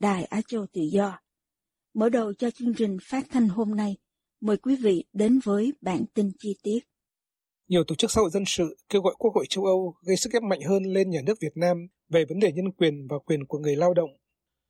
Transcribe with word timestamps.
Đài 0.00 0.24
Á 0.24 0.40
Châu 0.48 0.66
Tự 0.72 0.80
Do. 0.92 1.20
Mở 1.94 2.08
đầu 2.08 2.32
cho 2.38 2.50
chương 2.50 2.74
trình 2.74 2.96
phát 3.02 3.26
thanh 3.30 3.48
hôm 3.48 3.76
nay, 3.76 3.96
mời 4.40 4.56
quý 4.56 4.76
vị 4.82 5.04
đến 5.12 5.40
với 5.44 5.72
bản 5.80 6.04
tin 6.14 6.30
chi 6.38 6.56
tiết. 6.62 6.78
Nhiều 7.68 7.84
tổ 7.86 7.94
chức 7.94 8.10
xã 8.10 8.20
hội 8.20 8.30
dân 8.30 8.44
sự 8.46 8.76
kêu 8.88 9.02
gọi 9.02 9.14
Quốc 9.18 9.34
hội 9.34 9.46
châu 9.48 9.64
Âu 9.64 9.94
gây 10.02 10.16
sức 10.16 10.32
ép 10.32 10.42
mạnh 10.42 10.60
hơn 10.68 10.82
lên 10.82 11.10
nhà 11.10 11.20
nước 11.26 11.34
Việt 11.40 11.56
Nam 11.56 11.76
về 12.08 12.24
vấn 12.28 12.38
đề 12.38 12.52
nhân 12.52 12.72
quyền 12.72 13.06
và 13.10 13.16
quyền 13.26 13.46
của 13.46 13.58
người 13.58 13.76
lao 13.76 13.94
động. 13.94 14.10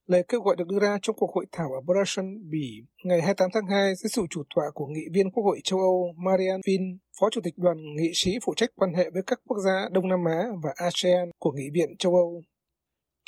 Lời 0.06 0.24
kêu 0.28 0.40
gọi 0.40 0.56
được 0.56 0.68
đưa 0.68 0.78
ra 0.78 0.98
trong 1.02 1.16
cuộc 1.16 1.30
hội 1.34 1.46
thảo 1.52 1.68
ở 1.72 1.80
Brussels, 1.80 2.40
Bỉ 2.50 2.82
ngày 3.04 3.20
28 3.20 3.50
tháng 3.54 3.66
2 3.66 3.94
dưới 3.94 4.10
sự 4.10 4.22
chủ 4.30 4.42
tọa 4.54 4.64
của 4.74 4.86
nghị 4.86 5.04
viên 5.12 5.30
Quốc 5.30 5.44
hội 5.44 5.60
châu 5.64 5.78
Âu 5.78 6.14
Marianne 6.16 6.60
Finn, 6.66 6.96
Phó 7.20 7.30
Chủ 7.30 7.40
tịch 7.44 7.54
đoàn 7.56 7.76
nghị 7.96 8.10
sĩ 8.14 8.30
phụ 8.44 8.54
trách 8.56 8.70
quan 8.76 8.94
hệ 8.94 9.10
với 9.12 9.22
các 9.26 9.40
quốc 9.48 9.58
gia 9.64 9.88
Đông 9.92 10.08
Nam 10.08 10.24
Á 10.24 10.44
và 10.62 10.70
ASEAN 10.74 11.30
của 11.38 11.52
Nghị 11.52 11.64
viện 11.74 11.96
châu 11.98 12.14
Âu. 12.14 12.42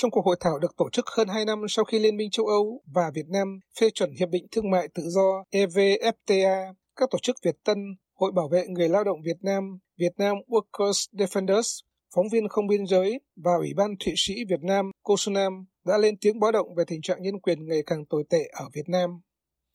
Trong 0.03 0.11
cuộc 0.11 0.27
hội 0.27 0.37
thảo 0.41 0.59
được 0.59 0.77
tổ 0.77 0.91
chức 0.93 1.05
hơn 1.17 1.29
2 1.29 1.45
năm 1.45 1.59
sau 1.69 1.85
khi 1.85 1.99
Liên 1.99 2.17
minh 2.17 2.31
châu 2.31 2.47
Âu 2.47 2.83
và 2.95 3.11
Việt 3.15 3.27
Nam 3.29 3.61
phê 3.81 3.91
chuẩn 3.91 4.11
Hiệp 4.19 4.29
định 4.29 4.47
Thương 4.51 4.71
mại 4.71 4.89
Tự 4.95 5.03
do 5.07 5.45
EVFTA, 5.51 6.75
các 6.97 7.09
tổ 7.11 7.19
chức 7.23 7.37
Việt 7.45 7.57
Tân, 7.65 7.79
Hội 8.15 8.33
Bảo 8.33 8.49
vệ 8.49 8.67
Người 8.69 8.89
Lao 8.89 9.05
động 9.05 9.19
Việt 9.25 9.37
Nam, 9.43 9.79
Việt 9.99 10.13
Nam 10.17 10.37
Workers 10.49 11.07
Defenders, 11.13 11.81
Phóng 12.15 12.29
viên 12.33 12.49
Không 12.49 12.67
Biên 12.67 12.87
Giới 12.87 13.21
và 13.45 13.53
Ủy 13.59 13.69
ban 13.77 13.91
Thụy 14.05 14.15
Sĩ 14.17 14.35
Việt 14.49 14.63
Nam 14.63 14.91
COSUNAM 15.03 15.53
đã 15.87 15.99
lên 15.99 16.15
tiếng 16.21 16.41
báo 16.41 16.53
động 16.53 16.75
về 16.77 16.85
tình 16.87 17.03
trạng 17.03 17.23
nhân 17.23 17.41
quyền 17.41 17.69
ngày 17.69 17.83
càng 17.87 18.07
tồi 18.11 18.25
tệ 18.31 18.43
ở 18.53 18.65
Việt 18.75 18.89
Nam. 18.89 19.11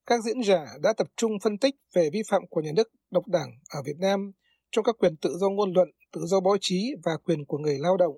Các 0.05 0.23
diễn 0.23 0.43
giả 0.43 0.65
đã 0.83 0.93
tập 0.97 1.07
trung 1.17 1.31
phân 1.43 1.57
tích 1.57 1.75
về 1.95 2.09
vi 2.13 2.21
phạm 2.29 2.41
của 2.49 2.61
nhà 2.61 2.71
nước 2.75 2.87
độc 3.11 3.27
đảng 3.27 3.49
ở 3.69 3.81
Việt 3.85 3.97
Nam 3.99 4.31
trong 4.71 4.85
các 4.85 4.95
quyền 4.99 5.17
tự 5.17 5.29
do 5.39 5.49
ngôn 5.49 5.73
luận, 5.73 5.87
tự 6.13 6.21
do 6.25 6.39
báo 6.39 6.57
chí 6.61 6.91
và 7.03 7.11
quyền 7.25 7.45
của 7.45 7.57
người 7.57 7.77
lao 7.79 7.97
động. 7.97 8.15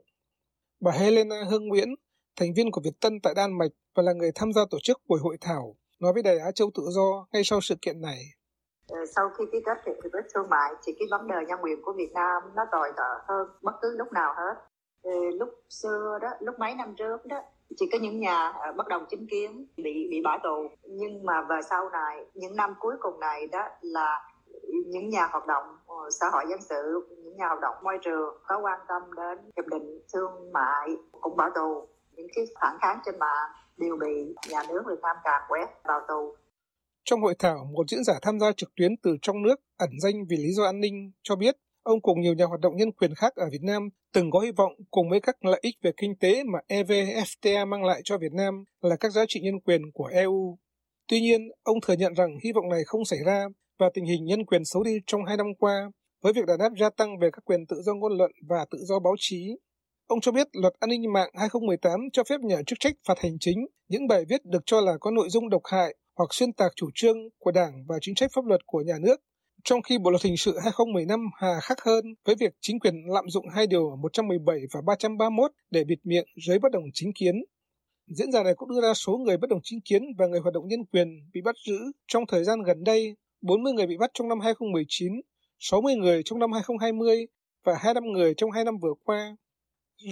Bà 0.80 0.92
Helena 0.92 1.36
Hương 1.50 1.68
Nguyễn, 1.68 1.96
thành 2.36 2.54
viên 2.56 2.72
của 2.72 2.82
Việt 2.84 3.00
Tân 3.02 3.20
tại 3.24 3.34
Đan 3.36 3.58
Mạch 3.58 3.72
và 3.96 4.04
là 4.04 4.14
người 4.14 4.32
tham 4.36 4.54
gia 4.54 4.62
tổ 4.70 4.78
chức 4.84 4.98
buổi 5.08 5.20
hội 5.20 5.38
thảo, 5.42 5.76
nói 6.00 6.14
với 6.14 6.24
Đài 6.24 6.40
Á 6.40 6.52
Châu 6.52 6.72
Tự 6.76 6.84
Do 6.90 7.28
ngay 7.32 7.44
sau 7.46 7.62
sự 7.62 7.76
kiện 7.82 8.02
này. 8.02 8.20
Ờ, 8.90 8.98
sau 9.16 9.30
khi 9.38 9.44
ký 9.52 9.58
kết 9.66 9.78
hiệp 9.86 10.12
ước 10.12 10.22
thương 10.34 10.50
mại 10.50 10.74
thì 10.84 10.94
cái 11.00 11.08
vấn 11.12 11.28
đề 11.28 11.36
nhân 11.48 11.60
quyền 11.64 11.82
của 11.82 11.94
Việt 11.98 12.12
Nam 12.14 12.42
nó 12.56 12.64
tồi 12.72 12.90
tệ 12.98 13.04
hơn 13.28 13.48
bất 13.62 13.72
cứ 13.82 13.98
lúc 13.98 14.14
nào 14.14 14.34
hết. 14.38 14.54
Ờ, 15.04 15.12
lúc 15.40 15.50
xưa 15.70 16.20
đó, 16.22 16.30
lúc 16.40 16.56
mấy 16.60 16.76
năm 16.76 16.96
trước 16.98 17.26
đó 17.26 17.42
chỉ 17.78 17.86
có 17.92 17.98
những 18.02 18.20
nhà 18.20 18.50
ờ, 18.50 18.74
bất 18.78 18.88
đồng 18.88 19.06
chính 19.10 19.28
kiến 19.28 19.68
bị 19.78 20.08
bị 20.12 20.22
bỏ 20.24 20.38
tù 20.44 20.68
nhưng 20.84 21.26
mà 21.26 21.42
về 21.50 21.60
sau 21.70 21.90
này 21.90 22.26
những 22.34 22.56
năm 22.56 22.74
cuối 22.80 22.96
cùng 23.00 23.20
này 23.20 23.48
đó 23.48 23.68
là 23.82 24.35
những 24.88 25.10
nhà 25.10 25.28
hoạt 25.32 25.48
động 25.48 25.64
ờ, 25.88 25.96
xã 26.20 26.26
hội 26.32 26.44
dân 26.50 26.62
sự 26.62 27.08
những 27.24 27.38
nhà 27.38 27.48
hoạt 27.48 27.60
động 27.62 27.76
môi 27.84 27.98
trường 28.06 28.42
có 28.48 28.60
quan 28.64 28.80
tâm 28.88 29.02
đến 29.18 29.52
hiệp 29.56 29.66
định 29.72 30.00
thương 30.14 30.52
mại 30.54 30.90
cũng 31.12 31.38
bỏ 31.38 31.50
tù. 31.56 31.88
Những 32.12 32.28
cái 32.36 32.46
phản 32.62 32.78
kháng 32.82 33.00
trên 33.06 33.20
mạng 33.20 33.52
đều 33.78 33.98
bị 34.02 34.36
nhà 34.50 34.64
nước 34.70 34.84
Việt 34.88 35.00
Nam 35.02 35.16
càn 35.24 35.42
quét 35.50 35.66
vào 35.84 36.00
tù. 36.08 36.36
Trong 37.04 37.22
hội 37.22 37.36
thảo, 37.40 37.68
một 37.74 37.90
diễn 37.90 38.04
giả 38.04 38.14
tham 38.22 38.40
gia 38.40 38.52
trực 38.58 38.70
tuyến 38.76 38.92
từ 39.04 39.18
trong 39.22 39.44
nước 39.44 39.56
ẩn 39.78 39.90
danh 40.02 40.26
vì 40.30 40.38
lý 40.38 40.54
do 40.54 40.64
an 40.64 40.80
ninh 40.80 41.12
cho 41.24 41.36
biết 41.36 41.56
ông 41.84 42.02
cùng 42.02 42.22
nhiều 42.22 42.34
nhà 42.34 42.46
hoạt 42.46 42.60
động 42.60 42.76
nhân 42.76 42.92
quyền 42.92 43.16
khác 43.16 43.36
ở 43.36 43.46
Việt 43.52 43.62
Nam 43.64 43.90
từng 44.14 44.32
có 44.32 44.40
hy 44.40 44.52
vọng 44.52 44.74
cùng 44.92 45.10
với 45.10 45.20
các 45.20 45.46
lợi 45.46 45.60
ích 45.62 45.76
về 45.82 45.92
kinh 45.98 46.16
tế 46.20 46.44
mà 46.44 46.60
EVFTA 46.68 47.68
mang 47.68 47.84
lại 47.84 48.02
cho 48.04 48.18
Việt 48.18 48.34
Nam 48.34 48.64
là 48.82 48.96
các 49.00 49.12
giá 49.12 49.26
trị 49.28 49.40
nhân 49.44 49.60
quyền 49.60 49.82
của 49.94 50.06
EU. 50.06 50.58
Tuy 51.08 51.22
nhiên, 51.22 51.42
ông 51.64 51.78
thừa 51.82 51.94
nhận 51.94 52.14
rằng 52.14 52.38
hy 52.44 52.52
vọng 52.52 52.70
này 52.70 52.82
không 52.86 53.06
xảy 53.06 53.20
ra 53.26 53.46
và 53.80 53.90
tình 53.94 54.06
hình 54.06 54.26
nhân 54.26 54.46
quyền 54.46 54.66
xấu 54.66 54.84
đi 54.84 55.00
trong 55.08 55.26
hai 55.26 55.38
năm 55.38 55.48
qua 55.60 55.90
với 56.24 56.34
việc 56.34 56.46
đàn 56.48 56.60
áp 56.60 56.72
gia 56.80 56.90
tăng 56.90 57.20
về 57.20 57.30
các 57.34 57.46
quyền 57.46 57.66
tự 57.66 57.82
do 57.82 57.94
ngôn 57.94 58.18
luận 58.18 58.32
và 58.50 58.66
tự 58.72 58.78
do 58.82 59.00
báo 59.00 59.16
chí. 59.18 59.58
Ông 60.08 60.22
cho 60.22 60.32
biết 60.32 60.48
luật 60.54 60.74
an 60.80 60.90
ninh 60.90 61.14
mạng 61.14 61.30
2018 61.34 62.00
cho 62.14 62.24
phép 62.24 62.42
nhà 62.42 62.58
chức 62.68 62.80
trách 62.80 62.96
phạt 63.08 63.20
hành 63.20 63.38
chính 63.40 63.68
những 63.88 64.08
bài 64.08 64.24
viết 64.30 64.46
được 64.46 64.64
cho 64.66 64.82
là 64.82 64.94
có 65.00 65.12
nội 65.12 65.30
dung 65.30 65.50
độc 65.50 65.62
hại 65.72 65.96
hoặc 66.18 66.28
xuyên 66.32 66.54
tạc 66.54 66.72
chủ 66.76 66.90
trương 66.96 67.18
của 67.40 67.52
Đảng 67.52 67.86
và 67.88 67.96
chính 68.02 68.16
sách 68.16 68.32
pháp 68.36 68.46
luật 68.46 68.62
của 68.66 68.82
nhà 68.82 68.96
nước, 69.02 69.16
trong 69.64 69.82
khi 69.82 69.98
Bộ 69.98 70.10
luật 70.10 70.24
hình 70.24 70.38
sự 70.38 70.58
2015 70.64 71.20
hà 71.42 71.60
khắc 71.62 71.82
hơn 71.82 72.06
với 72.26 72.36
việc 72.40 72.54
chính 72.62 72.80
quyền 72.80 72.96
lạm 73.08 73.30
dụng 73.30 73.46
hai 73.56 73.68
điều 73.68 73.96
117 73.96 74.60
và 74.74 74.82
331 74.86 75.52
để 75.72 75.84
bịt 75.84 76.00
miệng 76.04 76.26
giới 76.48 76.60
bất 76.60 76.72
đồng 76.72 76.84
chính 76.94 77.14
kiến. 77.14 77.36
Diễn 78.08 78.32
giả 78.32 78.44
này 78.44 78.54
cũng 78.56 78.70
đưa 78.70 78.82
ra 78.82 78.94
số 78.94 79.18
người 79.18 79.38
bất 79.38 79.50
đồng 79.50 79.60
chính 79.64 79.80
kiến 79.82 80.02
và 80.18 80.28
người 80.28 80.40
hoạt 80.40 80.54
động 80.54 80.68
nhân 80.68 80.86
quyền 80.92 81.08
bị 81.34 81.42
bắt 81.42 81.56
giữ 81.68 81.78
trong 82.08 82.24
thời 82.28 82.44
gian 82.44 82.62
gần 82.62 82.84
đây, 82.84 83.16
40 83.46 83.74
người 83.74 83.88
bị 83.88 83.98
bắt 83.98 84.12
trong 84.14 84.28
năm 84.28 84.40
2019, 84.40 85.12
60 85.60 85.96
người 85.96 86.22
trong 86.26 86.40
năm 86.40 86.52
2020 86.52 87.26
và 87.66 87.74
25 87.80 88.04
người 88.04 88.34
trong 88.38 88.52
hai 88.52 88.64
năm 88.64 88.78
vừa 88.82 88.94
qua. 89.04 89.36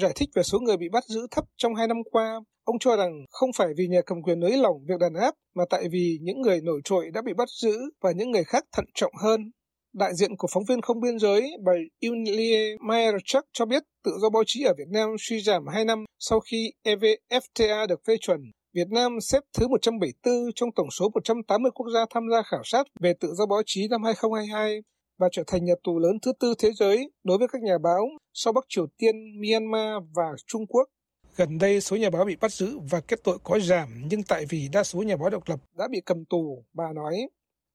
Giải 0.02 0.12
thích 0.16 0.30
về 0.36 0.44
số 0.44 0.60
người 0.60 0.78
bị 0.78 0.90
bắt 0.90 1.04
giữ 1.06 1.28
thấp 1.32 1.46
trong 1.58 1.76
hai 1.76 1.88
năm 1.88 1.98
qua, 2.12 2.40
ông 2.64 2.80
cho 2.80 2.96
rằng 2.96 3.12
không 3.30 3.50
phải 3.56 3.68
vì 3.78 3.88
nhà 3.88 4.02
cầm 4.06 4.22
quyền 4.22 4.40
nới 4.40 4.58
lỏng 4.58 4.76
việc 4.88 5.00
đàn 5.00 5.14
áp, 5.14 5.36
mà 5.56 5.64
tại 5.70 5.84
vì 5.92 6.18
những 6.22 6.42
người 6.42 6.62
nổi 6.62 6.82
trội 6.84 7.12
đã 7.14 7.22
bị 7.22 7.34
bắt 7.38 7.50
giữ 7.62 7.78
và 8.02 8.12
những 8.12 8.32
người 8.32 8.44
khác 8.44 8.64
thận 8.72 8.86
trọng 8.94 9.14
hơn. 9.24 9.52
Đại 9.94 10.16
diện 10.16 10.38
của 10.38 10.48
phóng 10.52 10.64
viên 10.70 10.82
không 10.82 11.00
biên 11.00 11.20
giới, 11.20 11.52
bà 11.66 11.74
Yulie 12.02 12.76
Mayerchuk 12.88 13.46
cho 13.54 13.66
biết 13.66 13.84
tự 14.04 14.12
do 14.22 14.30
báo 14.30 14.44
chí 14.46 14.64
ở 14.64 14.74
Việt 14.78 14.88
Nam 14.92 15.10
suy 15.20 15.42
giảm 15.42 15.68
2 15.68 15.86
năm 15.86 16.06
sau 16.20 16.40
khi 16.40 16.72
EVFTA 16.84 17.88
được 17.88 18.02
phê 18.08 18.18
chuẩn. 18.22 18.40
Việt 18.76 18.92
Nam 18.92 19.22
xếp 19.22 19.40
thứ 19.58 19.68
174 19.68 20.34
trong 20.56 20.70
tổng 20.76 20.92
số 20.92 21.10
180 21.14 21.72
quốc 21.76 21.86
gia 21.94 22.06
tham 22.10 22.24
gia 22.32 22.42
khảo 22.42 22.62
sát 22.64 22.88
về 23.00 23.14
tự 23.20 23.34
do 23.34 23.46
báo 23.46 23.62
chí 23.66 23.88
năm 23.88 24.04
2022 24.04 24.82
và 25.18 25.28
trở 25.32 25.44
thành 25.48 25.66
nhà 25.66 25.74
tù 25.84 26.00
lớn 26.00 26.20
thứ 26.22 26.32
tư 26.40 26.54
thế 26.60 26.72
giới 26.80 27.12
đối 27.24 27.38
với 27.38 27.48
các 27.48 27.62
nhà 27.62 27.78
báo 27.84 28.10
sau 28.34 28.54
Bắc 28.54 28.66
Triều 28.70 28.88
Tiên, 28.98 29.16
Myanmar 29.42 30.04
và 30.16 30.24
Trung 30.48 30.68
Quốc. 30.68 30.90
Gần 31.36 31.58
đây 31.58 31.82
số 31.82 31.96
nhà 31.96 32.10
báo 32.10 32.26
bị 32.26 32.36
bắt 32.42 32.52
giữ 32.52 32.80
và 32.92 33.02
kết 33.02 33.20
tội 33.24 33.38
có 33.44 33.60
giảm 33.60 33.90
nhưng 34.10 34.24
tại 34.24 34.46
vì 34.50 34.70
đa 34.74 34.84
số 34.84 35.02
nhà 35.02 35.18
báo 35.18 35.30
độc 35.30 35.44
lập 35.50 35.60
đã 35.78 35.88
bị 35.92 36.02
cầm 36.06 36.26
tù, 36.26 36.66
bà 36.74 36.94
nói. 36.96 37.16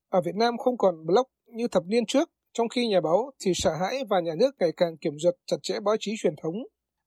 Ở 0.09 0.20
Việt 0.20 0.34
Nam 0.34 0.59
không 0.59 0.78
còn 0.78 1.06
blog 1.06 1.26
như 1.47 1.69
thập 1.69 1.82
niên 1.86 2.06
trước, 2.06 2.30
trong 2.53 2.69
khi 2.69 2.88
nhà 2.88 3.00
báo 3.00 3.30
thì 3.44 3.53
sợ 3.54 3.70
hãi 3.80 4.04
và 4.10 4.20
nhà 4.20 4.34
nước 4.38 4.50
ngày 4.59 4.72
càng 4.76 4.97
kiểm 4.97 5.19
duyệt 5.19 5.34
chặt 5.47 5.56
chẽ 5.62 5.80
báo 5.80 5.97
chí 6.00 6.12
truyền 6.19 6.34
thống. 6.42 6.54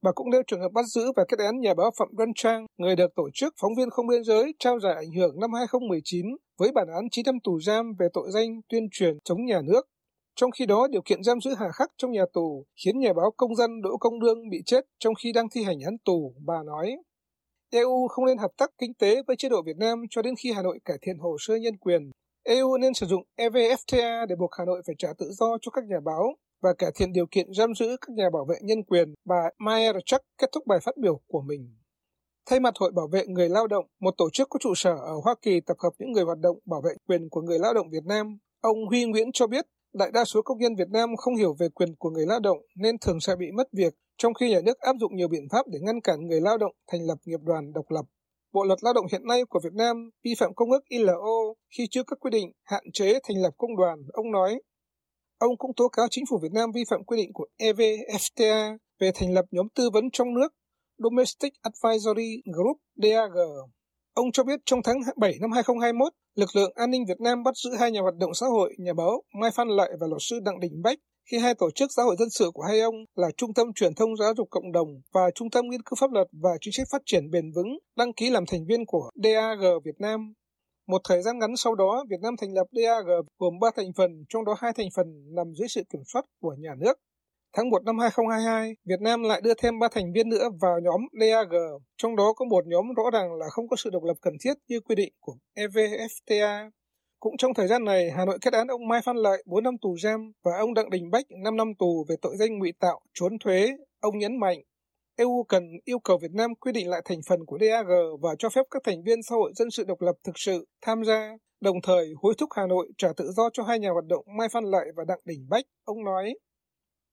Bà 0.04 0.12
cũng 0.12 0.30
nêu 0.30 0.42
trường 0.48 0.62
hợp 0.62 0.72
bắt 0.74 0.86
giữ 0.86 1.12
và 1.16 1.26
kết 1.28 1.40
án 1.40 1.60
nhà 1.60 1.74
báo 1.74 1.92
Phạm 2.00 2.08
Văn 2.18 2.30
Trang, 2.36 2.66
người 2.78 2.96
được 2.96 3.16
tổ 3.16 3.30
chức 3.34 3.54
phóng 3.62 3.76
viên 3.78 3.90
không 3.90 4.08
biên 4.08 4.24
giới 4.24 4.54
trao 4.60 4.80
giải 4.80 4.96
ảnh 4.96 5.12
hưởng 5.12 5.40
năm 5.40 5.54
2019 5.54 6.26
với 6.60 6.72
bản 6.72 6.88
án 6.88 7.10
9 7.12 7.26
năm 7.26 7.36
tù 7.44 7.60
giam 7.60 7.94
về 8.00 8.08
tội 8.14 8.32
danh 8.32 8.62
tuyên 8.70 8.88
truyền 8.92 9.18
chống 9.24 9.46
nhà 9.46 9.62
nước. 9.64 9.82
Trong 10.36 10.52
khi 10.52 10.66
đó, 10.66 10.88
điều 10.92 11.02
kiện 11.02 11.24
giam 11.24 11.42
giữ 11.42 11.52
hà 11.60 11.72
khắc 11.72 11.90
trong 11.98 12.12
nhà 12.12 12.24
tù 12.34 12.66
khiến 12.86 13.00
nhà 13.00 13.14
báo 13.14 13.32
công 13.38 13.56
dân 13.56 13.82
Đỗ 13.82 13.98
Công 14.00 14.20
Đương 14.20 14.50
bị 14.52 14.62
chết 14.66 14.86
trong 15.00 15.14
khi 15.16 15.32
đang 15.34 15.50
thi 15.50 15.64
hành 15.64 15.80
án 15.86 15.98
tù, 16.06 16.34
bà 16.46 16.64
nói. 16.66 16.96
EU 17.72 18.08
không 18.08 18.26
nên 18.26 18.38
hợp 18.38 18.52
tác 18.58 18.70
kinh 18.78 18.94
tế 18.94 19.22
với 19.28 19.36
chế 19.36 19.50
độ 19.50 19.62
Việt 19.66 19.78
Nam 19.78 20.02
cho 20.10 20.22
đến 20.22 20.34
khi 20.44 20.52
Hà 20.52 20.62
Nội 20.62 20.80
cải 20.86 20.98
thiện 21.02 21.18
hồ 21.18 21.36
sơ 21.40 21.56
nhân 21.56 21.78
quyền. 21.78 22.12
EU 22.44 22.78
nên 22.78 22.94
sử 22.94 23.06
dụng 23.06 23.24
EVFTA 23.38 24.26
để 24.28 24.36
buộc 24.40 24.50
Hà 24.58 24.66
Nội 24.66 24.82
phải 24.88 24.96
trả 24.98 25.10
tự 25.18 25.32
do 25.32 25.58
cho 25.62 25.72
các 25.72 25.84
nhà 25.88 26.00
báo 26.06 26.36
và 26.62 26.74
cải 26.78 26.92
thiện 26.96 27.14
điều 27.14 27.26
kiện 27.32 27.54
giam 27.58 27.76
giữ 27.76 27.98
các 28.02 28.10
nhà 28.10 28.30
bảo 28.34 28.46
vệ 28.46 28.56
nhân 28.62 28.84
quyền, 28.84 29.14
bà 29.26 29.50
Mayer 29.58 29.96
Chuck 30.06 30.26
kết 30.38 30.50
thúc 30.52 30.68
bài 30.68 30.80
phát 30.84 30.98
biểu 30.98 31.22
của 31.28 31.42
mình. 31.42 31.76
Thay 32.50 32.60
mặt 32.60 32.74
Hội 32.80 32.92
Bảo 32.92 33.08
vệ 33.08 33.26
Người 33.28 33.50
Lao 33.50 33.68
động, 33.68 33.86
một 34.00 34.14
tổ 34.18 34.30
chức 34.34 34.50
có 34.50 34.60
trụ 34.62 34.74
sở 34.76 34.92
ở 34.92 35.14
Hoa 35.24 35.36
Kỳ 35.42 35.60
tập 35.60 35.78
hợp 35.84 35.92
những 36.00 36.12
người 36.12 36.24
hoạt 36.24 36.40
động 36.40 36.58
bảo 36.66 36.82
vệ 36.82 36.92
quyền 37.08 37.30
của 37.30 37.42
người 37.42 37.60
lao 37.60 37.74
động 37.74 37.90
Việt 37.90 38.06
Nam, 38.06 38.38
ông 38.62 38.86
Huy 38.90 39.06
Nguyễn 39.06 39.32
cho 39.34 39.48
biết 39.48 39.66
Đại 39.94 40.12
đa 40.12 40.26
số 40.26 40.42
công 40.42 40.58
nhân 40.58 40.76
Việt 40.76 40.90
Nam 40.90 41.16
không 41.18 41.36
hiểu 41.36 41.56
về 41.60 41.70
quyền 41.70 41.96
của 41.96 42.10
người 42.10 42.26
lao 42.26 42.40
động 42.40 42.58
nên 42.76 42.96
thường 43.00 43.20
sẽ 43.20 43.36
bị 43.36 43.52
mất 43.52 43.68
việc, 43.74 43.94
trong 44.18 44.34
khi 44.34 44.52
nhà 44.52 44.60
nước 44.66 44.80
áp 44.80 44.96
dụng 45.00 45.16
nhiều 45.16 45.28
biện 45.28 45.48
pháp 45.52 45.68
để 45.68 45.80
ngăn 45.82 46.02
cản 46.02 46.28
người 46.28 46.42
lao 46.42 46.58
động 46.58 46.72
thành 46.92 47.02
lập 47.02 47.18
nghiệp 47.26 47.40
đoàn 47.44 47.74
độc 47.74 47.86
lập. 47.92 48.06
Bộ 48.54 48.64
luật 48.64 48.80
lao 48.84 48.94
động 48.94 49.06
hiện 49.12 49.28
nay 49.28 49.46
của 49.46 49.60
Việt 49.64 49.74
Nam 49.74 50.10
vi 50.24 50.32
phạm 50.40 50.54
công 50.56 50.72
ước 50.72 50.84
ILO 50.90 51.54
khi 51.78 51.88
chưa 51.92 52.04
các 52.04 52.20
quy 52.20 52.30
định 52.30 52.52
hạn 52.64 52.84
chế 52.94 53.20
thành 53.28 53.38
lập 53.42 53.52
công 53.58 53.78
đoàn, 53.78 54.00
ông 54.14 54.32
nói. 54.32 54.62
Ông 55.42 55.58
cũng 55.58 55.72
tố 55.76 55.88
cáo 55.88 56.08
chính 56.12 56.26
phủ 56.30 56.40
Việt 56.42 56.52
Nam 56.52 56.72
vi 56.72 56.84
phạm 56.90 57.04
quy 57.04 57.18
định 57.18 57.34
của 57.34 57.46
EVFTA 57.60 58.78
về 59.00 59.12
thành 59.16 59.34
lập 59.34 59.46
nhóm 59.52 59.68
tư 59.76 59.90
vấn 59.94 60.04
trong 60.14 60.34
nước 60.34 60.54
Domestic 60.98 61.54
Advisory 61.62 62.42
Group 62.54 62.78
DAG. 62.96 63.38
Ông 64.14 64.32
cho 64.32 64.44
biết 64.44 64.60
trong 64.66 64.80
tháng 64.84 64.98
7 65.18 65.34
năm 65.42 65.52
2021, 65.52 66.14
lực 66.36 66.50
lượng 66.56 66.72
an 66.76 66.92
ninh 66.92 67.06
Việt 67.08 67.22
Nam 67.22 67.44
bắt 67.44 67.52
giữ 67.56 67.70
hai 67.80 67.92
nhà 67.92 68.02
hoạt 68.02 68.16
động 68.16 68.34
xã 68.34 68.46
hội, 68.48 68.76
nhà 68.78 68.94
báo 68.94 69.24
Mai 69.42 69.52
Phan 69.52 69.68
Lợi 69.68 69.90
và 70.00 70.08
luật 70.08 70.22
sư 70.22 70.40
Đặng 70.46 70.60
Đình 70.60 70.82
Bách 70.84 71.00
khi 71.32 71.38
hai 71.38 71.54
tổ 71.56 71.72
chức 71.72 71.90
xã 71.96 72.04
hội 72.04 72.16
dân 72.20 72.30
sự 72.30 72.52
của 72.54 72.64
hai 72.64 72.80
ông 72.80 72.96
là 73.16 73.28
Trung 73.38 73.54
tâm 73.54 73.68
Truyền 73.76 73.96
thông 73.96 74.18
Giáo 74.18 74.34
dục 74.38 74.48
Cộng 74.50 74.72
đồng 74.72 74.88
và 75.14 75.22
Trung 75.36 75.50
tâm 75.50 75.66
Nghiên 75.70 75.82
cứu 75.82 75.98
Pháp 76.00 76.12
luật 76.12 76.28
và 76.32 76.52
Chính 76.62 76.74
sách 76.74 76.88
Phát 76.92 77.02
triển 77.06 77.30
Bền 77.32 77.52
vững 77.56 77.78
đăng 77.98 78.14
ký 78.14 78.30
làm 78.30 78.46
thành 78.46 78.66
viên 78.70 78.86
của 78.86 79.10
DAG 79.24 79.62
Việt 79.86 80.00
Nam. 80.00 80.34
Một 80.88 81.02
thời 81.10 81.22
gian 81.22 81.40
ngắn 81.40 81.56
sau 81.58 81.76
đó, 81.76 82.06
Việt 82.10 82.20
Nam 82.22 82.36
thành 82.38 82.54
lập 82.54 82.68
DAG 82.72 83.08
gồm 83.40 83.60
3 83.60 83.70
thành 83.76 83.94
phần, 83.98 84.26
trong 84.30 84.46
đó 84.46 84.56
hai 84.60 84.74
thành 84.78 84.88
phần 84.96 85.36
nằm 85.36 85.54
dưới 85.56 85.68
sự 85.68 85.84
kiểm 85.94 86.02
soát 86.14 86.26
của 86.42 86.56
nhà 86.60 86.76
nước. 86.80 86.94
Tháng 87.54 87.70
1 87.70 87.84
năm 87.84 88.00
2022, 88.00 88.76
Việt 88.86 89.02
Nam 89.02 89.24
lại 89.24 89.42
đưa 89.42 89.54
thêm 89.54 89.80
3 89.80 89.88
thành 89.92 90.14
viên 90.14 90.30
nữa 90.30 90.50
vào 90.62 90.80
nhóm 90.80 91.02
DAG, 91.20 91.54
trong 91.98 92.16
đó 92.16 92.34
có 92.36 92.46
một 92.46 92.68
nhóm 92.68 92.94
rõ 92.98 93.04
ràng 93.14 93.34
là 93.34 93.46
không 93.50 93.68
có 93.68 93.76
sự 93.76 93.90
độc 93.90 94.04
lập 94.04 94.14
cần 94.22 94.34
thiết 94.46 94.54
như 94.68 94.80
quy 94.80 94.96
định 94.96 95.14
của 95.20 95.36
EVFTA. 95.58 96.70
Cũng 97.20 97.38
trong 97.38 97.54
thời 97.54 97.68
gian 97.68 97.86
này, 97.86 98.12
Hà 98.12 98.26
Nội 98.26 98.38
kết 98.42 98.54
án 98.54 98.68
ông 98.68 98.88
Mai 98.88 99.02
Phan 99.06 99.16
Lợi 99.16 99.44
4 99.46 99.64
năm 99.64 99.78
tù 99.82 99.98
giam 99.98 100.32
và 100.44 100.52
ông 100.58 100.74
Đặng 100.74 100.90
Đình 100.90 101.12
Bách 101.12 101.26
5 101.44 101.58
năm 101.58 101.68
tù 101.80 102.06
về 102.10 102.16
tội 102.22 102.36
danh 102.40 102.60
ngụy 102.60 102.74
tạo, 102.80 103.00
trốn 103.14 103.40
thuế. 103.40 103.68
Ông 104.00 104.18
nhấn 104.18 104.40
mạnh, 104.40 104.58
EU 105.22 105.46
cần 105.50 105.64
yêu 105.86 106.00
cầu 106.00 106.18
Việt 106.22 106.32
Nam 106.34 106.56
quy 106.56 106.72
định 106.72 106.90
lại 106.90 107.02
thành 107.06 107.20
phần 107.28 107.46
của 107.46 107.58
DAG 107.62 107.88
và 108.22 108.36
cho 108.40 108.50
phép 108.50 108.62
các 108.72 108.82
thành 108.86 109.04
viên 109.04 109.24
xã 109.24 109.36
hội 109.36 109.52
dân 109.56 109.72
sự 109.72 109.84
độc 109.84 110.02
lập 110.02 110.16
thực 110.24 110.36
sự 110.36 110.66
tham 110.82 111.04
gia, 111.04 111.38
đồng 111.62 111.82
thời 111.84 112.14
hối 112.22 112.34
thúc 112.38 112.50
Hà 112.56 112.68
Nội 112.68 112.88
trả 112.98 113.08
tự 113.18 113.32
do 113.32 113.50
cho 113.54 113.64
hai 113.64 113.80
nhà 113.80 113.90
hoạt 113.90 114.06
động 114.06 114.26
Mai 114.38 114.50
Phan 114.50 114.64
Lợi 114.64 114.86
và 114.96 115.04
Đặng 115.08 115.20
Đình 115.26 115.48
Bách. 115.50 115.66
Ông 115.84 116.04
nói, 116.04 116.34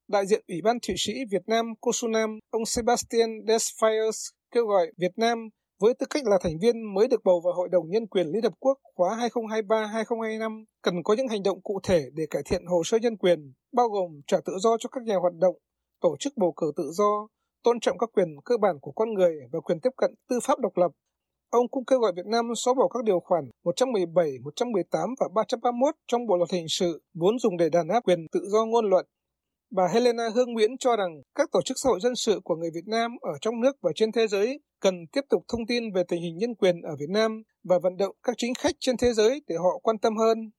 đại 0.09 0.27
diện 0.27 0.45
Ủy 0.49 0.61
ban 0.65 0.79
Thụy 0.87 0.95
Sĩ 0.99 1.13
Việt 1.31 1.43
Nam 1.47 1.67
Kosunam, 1.81 2.39
ông 2.51 2.67
Sebastian 2.67 3.31
Desfires 3.31 4.31
kêu 4.55 4.67
gọi 4.67 4.87
Việt 4.99 5.13
Nam 5.17 5.49
với 5.81 5.95
tư 5.95 6.07
cách 6.11 6.23
là 6.27 6.39
thành 6.43 6.59
viên 6.63 6.95
mới 6.95 7.09
được 7.09 7.21
bầu 7.25 7.41
vào 7.45 7.55
Hội 7.55 7.69
đồng 7.69 7.91
Nhân 7.91 8.07
quyền 8.07 8.27
Liên 8.27 8.43
Hợp 8.43 8.55
Quốc 8.61 8.79
khóa 8.95 9.29
2023-2025 9.35 10.65
cần 10.83 10.95
có 11.05 11.15
những 11.15 11.29
hành 11.29 11.43
động 11.43 11.63
cụ 11.63 11.81
thể 11.83 12.05
để 12.15 12.25
cải 12.31 12.43
thiện 12.51 12.67
hồ 12.67 12.83
sơ 12.85 12.99
nhân 12.99 13.17
quyền, 13.17 13.53
bao 13.73 13.89
gồm 13.89 14.21
trả 14.27 14.37
tự 14.45 14.53
do 14.59 14.77
cho 14.79 14.89
các 14.89 15.05
nhà 15.05 15.17
hoạt 15.17 15.35
động, 15.35 15.55
tổ 16.01 16.17
chức 16.21 16.33
bầu 16.37 16.53
cử 16.57 16.73
tự 16.77 16.91
do, 16.93 17.29
tôn 17.63 17.81
trọng 17.81 17.99
các 17.99 18.11
quyền 18.13 18.29
cơ 18.45 18.57
bản 18.57 18.77
của 18.81 18.93
con 18.93 19.15
người 19.15 19.35
và 19.53 19.61
quyền 19.61 19.81
tiếp 19.81 19.91
cận 19.97 20.15
tư 20.29 20.39
pháp 20.43 20.59
độc 20.59 20.73
lập. 20.77 20.91
Ông 21.51 21.69
cũng 21.69 21.85
kêu 21.85 21.99
gọi 21.99 22.13
Việt 22.17 22.27
Nam 22.27 22.45
xóa 22.57 22.75
bỏ 22.75 22.89
các 22.89 23.05
điều 23.05 23.21
khoản 23.21 23.45
117, 23.65 24.31
118 24.45 25.01
và 25.21 25.29
331 25.35 25.95
trong 26.07 26.27
Bộ 26.27 26.37
luật 26.37 26.51
hình 26.53 26.67
sự 26.69 27.03
vốn 27.15 27.39
dùng 27.39 27.57
để 27.57 27.69
đàn 27.73 27.89
áp 27.89 28.01
quyền 28.05 28.27
tự 28.33 28.41
do 28.53 28.65
ngôn 28.65 28.91
luận 28.91 29.07
Bà 29.71 29.87
Helena 29.95 30.25
Hương 30.35 30.53
Nguyễn 30.53 30.79
cho 30.79 30.97
rằng 30.97 31.23
các 31.35 31.49
tổ 31.53 31.61
chức 31.65 31.77
xã 31.83 31.89
hội 31.89 31.99
dân 32.01 32.15
sự 32.15 32.41
của 32.45 32.57
người 32.57 32.71
Việt 32.75 32.87
Nam 32.87 33.11
ở 33.21 33.33
trong 33.41 33.61
nước 33.61 33.77
và 33.83 33.91
trên 33.95 34.13
thế 34.13 34.27
giới 34.27 34.61
cần 34.81 34.95
tiếp 35.13 35.21
tục 35.31 35.43
thông 35.49 35.67
tin 35.69 35.93
về 35.95 36.03
tình 36.09 36.23
hình 36.23 36.39
nhân 36.39 36.55
quyền 36.55 36.83
ở 36.83 36.97
Việt 37.01 37.11
Nam 37.11 37.43
và 37.65 37.79
vận 37.83 37.97
động 37.97 38.15
các 38.23 38.35
chính 38.39 38.53
khách 38.59 38.75
trên 38.81 38.97
thế 38.97 39.13
giới 39.13 39.43
để 39.49 39.57
họ 39.57 39.79
quan 39.83 39.99
tâm 39.99 40.17
hơn. 40.17 40.51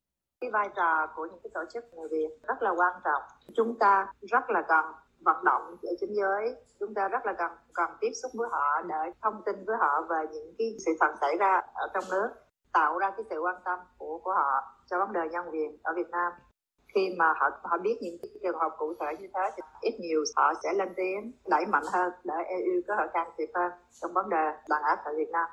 Cái 0.42 0.50
vai 0.54 0.68
trò 0.76 1.08
của 1.16 1.28
những 1.32 1.40
cái 1.44 1.52
tổ 1.54 1.62
chức 1.74 1.84
người 1.94 2.08
Việt 2.12 2.30
rất 2.48 2.56
là 2.62 2.70
quan 2.70 2.94
trọng. 3.04 3.24
Chúng 3.56 3.80
ta 3.80 4.14
rất 4.22 4.44
là 4.48 4.62
cần 4.68 4.86
vận 5.26 5.44
động 5.46 5.62
ở 5.84 5.94
trên 6.02 6.10
giới 6.14 6.56
chúng 6.80 6.94
ta 6.94 7.08
rất 7.08 7.26
là 7.26 7.34
cần 7.38 7.52
cần 7.74 7.90
tiếp 8.02 8.12
xúc 8.22 8.32
với 8.36 8.48
họ 8.52 8.82
để 8.90 9.12
thông 9.22 9.42
tin 9.46 9.56
với 9.66 9.76
họ 9.80 10.08
về 10.10 10.26
những 10.34 10.54
cái 10.58 10.76
sự 10.86 10.92
thật 11.00 11.14
xảy 11.22 11.38
ra 11.40 11.62
ở 11.74 11.88
trong 11.94 12.04
nước 12.12 12.30
tạo 12.74 12.98
ra 12.98 13.12
cái 13.18 13.26
sự 13.30 13.40
quan 13.42 13.56
tâm 13.66 13.80
của 13.98 14.20
của 14.24 14.34
họ 14.34 14.52
cho 14.90 15.00
vấn 15.00 15.14
đề 15.14 15.22
nhân 15.32 15.46
quyền 15.52 15.78
ở 15.84 15.94
Việt 15.96 16.10
Nam 16.10 16.32
khi 16.96 17.10
mà 17.18 17.26
họ 17.40 17.50
họ 17.64 17.78
biết 17.84 17.98
những 18.02 18.18
cái 18.22 18.30
trường 18.44 18.60
hợp 18.60 18.70
cụ 18.78 18.94
thể 19.00 19.06
như 19.20 19.28
thế 19.34 19.42
thì 19.56 19.62
ít 19.82 20.00
nhiều 20.00 20.24
họ 20.36 20.54
sẽ 20.64 20.70
lên 20.74 20.90
tiếng 20.98 21.32
đẩy 21.48 21.66
mạnh 21.66 21.84
hơn 21.94 22.12
để 22.24 22.36
EU 22.48 22.82
có 22.88 22.94
thể 23.00 23.06
can 23.14 23.28
thiệp 23.38 23.50
hơn 23.54 23.72
trong 24.02 24.14
vấn 24.14 24.30
đề 24.30 24.46
đàn 24.70 24.82
áp 24.84 24.98
tại 25.06 25.14
Việt 25.18 25.30
Nam. 25.32 25.50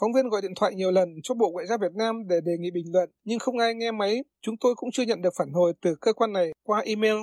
Phóng 0.00 0.12
viên 0.12 0.28
gọi 0.28 0.40
điện 0.42 0.54
thoại 0.56 0.74
nhiều 0.74 0.90
lần 0.90 1.08
cho 1.22 1.34
Bộ 1.34 1.50
Ngoại 1.50 1.66
giao 1.66 1.78
Việt 1.78 1.94
Nam 1.94 2.28
để 2.28 2.40
đề 2.44 2.52
nghị 2.58 2.70
bình 2.70 2.86
luận, 2.92 3.10
nhưng 3.24 3.38
không 3.38 3.58
ai 3.58 3.74
nghe 3.74 3.90
máy. 3.90 4.24
Chúng 4.40 4.54
tôi 4.60 4.74
cũng 4.76 4.90
chưa 4.92 5.02
nhận 5.02 5.22
được 5.22 5.32
phản 5.38 5.52
hồi 5.52 5.72
từ 5.82 5.94
cơ 6.00 6.12
quan 6.12 6.32
này 6.32 6.52
qua 6.64 6.80
email. 6.80 7.16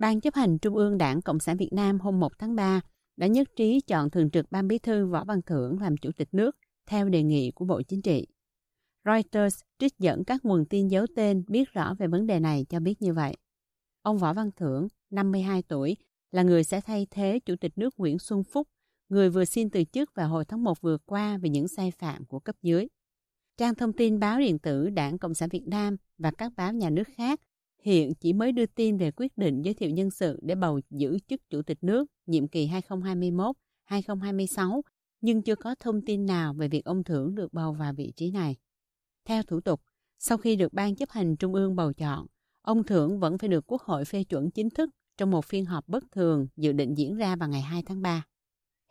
Ban 0.00 0.20
chấp 0.20 0.34
hành 0.34 0.58
Trung 0.58 0.76
ương 0.76 0.98
Đảng 0.98 1.22
Cộng 1.22 1.40
sản 1.40 1.56
Việt 1.56 1.72
Nam 1.72 2.00
hôm 2.00 2.20
1 2.20 2.38
tháng 2.38 2.54
3 2.54 2.80
đã 3.16 3.26
nhất 3.26 3.48
trí 3.56 3.80
chọn 3.80 4.10
Thường 4.10 4.30
trực 4.30 4.50
Ban 4.50 4.68
Bí 4.68 4.78
thư 4.78 5.06
Võ 5.06 5.24
Văn 5.24 5.42
Thưởng 5.42 5.78
làm 5.80 5.96
Chủ 5.96 6.10
tịch 6.12 6.28
nước 6.32 6.56
theo 6.86 7.08
đề 7.08 7.22
nghị 7.22 7.50
của 7.50 7.64
Bộ 7.64 7.82
Chính 7.82 8.02
trị. 8.02 8.26
Reuters 9.04 9.60
trích 9.78 9.98
dẫn 9.98 10.24
các 10.24 10.44
nguồn 10.44 10.64
tin 10.64 10.88
giấu 10.88 11.06
tên 11.16 11.44
biết 11.48 11.72
rõ 11.72 11.94
về 11.98 12.06
vấn 12.06 12.26
đề 12.26 12.40
này 12.40 12.66
cho 12.68 12.80
biết 12.80 13.02
như 13.02 13.14
vậy. 13.14 13.36
Ông 14.02 14.18
Võ 14.18 14.32
Văn 14.32 14.50
Thưởng, 14.56 14.88
52 15.10 15.62
tuổi, 15.62 15.96
là 16.30 16.42
người 16.42 16.64
sẽ 16.64 16.80
thay 16.80 17.06
thế 17.10 17.40
Chủ 17.44 17.56
tịch 17.56 17.72
nước 17.76 17.94
Nguyễn 17.96 18.18
Xuân 18.18 18.44
Phúc, 18.44 18.68
người 19.08 19.30
vừa 19.30 19.44
xin 19.44 19.70
từ 19.70 19.84
chức 19.84 20.14
vào 20.14 20.28
hồi 20.28 20.44
tháng 20.44 20.64
1 20.64 20.80
vừa 20.80 20.98
qua 21.06 21.38
vì 21.42 21.48
những 21.48 21.68
sai 21.68 21.90
phạm 21.90 22.24
của 22.24 22.40
cấp 22.40 22.56
dưới. 22.62 22.88
Trang 23.56 23.74
thông 23.74 23.92
tin 23.92 24.20
báo 24.20 24.38
điện 24.38 24.58
tử 24.58 24.90
Đảng 24.90 25.18
Cộng 25.18 25.34
sản 25.34 25.48
Việt 25.48 25.66
Nam 25.66 25.96
và 26.18 26.30
các 26.38 26.52
báo 26.56 26.72
nhà 26.72 26.90
nước 26.90 27.08
khác 27.16 27.40
hiện 27.82 28.14
chỉ 28.14 28.32
mới 28.32 28.52
đưa 28.52 28.66
tin 28.66 28.96
về 28.96 29.10
quyết 29.10 29.38
định 29.38 29.62
giới 29.62 29.74
thiệu 29.74 29.90
nhân 29.90 30.10
sự 30.10 30.38
để 30.42 30.54
bầu 30.54 30.80
giữ 30.90 31.18
chức 31.28 31.50
Chủ 31.50 31.62
tịch 31.62 31.78
nước 31.80 32.06
nhiệm 32.26 32.48
kỳ 32.48 32.68
2021-2026, 33.88 34.80
nhưng 35.20 35.42
chưa 35.42 35.54
có 35.54 35.74
thông 35.80 36.04
tin 36.04 36.26
nào 36.26 36.54
về 36.54 36.68
việc 36.68 36.84
ông 36.84 37.04
Thưởng 37.04 37.34
được 37.34 37.52
bầu 37.52 37.72
vào 37.72 37.92
vị 37.92 38.12
trí 38.16 38.30
này. 38.30 38.56
Theo 39.24 39.42
thủ 39.42 39.60
tục, 39.60 39.80
sau 40.18 40.38
khi 40.38 40.56
được 40.56 40.72
Ban 40.72 40.96
chấp 40.96 41.10
hành 41.10 41.36
Trung 41.36 41.54
ương 41.54 41.76
bầu 41.76 41.92
chọn, 41.92 42.26
ông 42.62 42.84
Thưởng 42.84 43.20
vẫn 43.20 43.38
phải 43.38 43.48
được 43.48 43.64
Quốc 43.66 43.82
hội 43.82 44.04
phê 44.04 44.24
chuẩn 44.24 44.50
chính 44.50 44.70
thức 44.70 44.90
trong 45.16 45.30
một 45.30 45.44
phiên 45.44 45.64
họp 45.64 45.88
bất 45.88 46.04
thường 46.12 46.46
dự 46.56 46.72
định 46.72 46.94
diễn 46.94 47.16
ra 47.16 47.36
vào 47.36 47.48
ngày 47.48 47.60
2 47.60 47.82
tháng 47.82 48.02
3. 48.02 48.24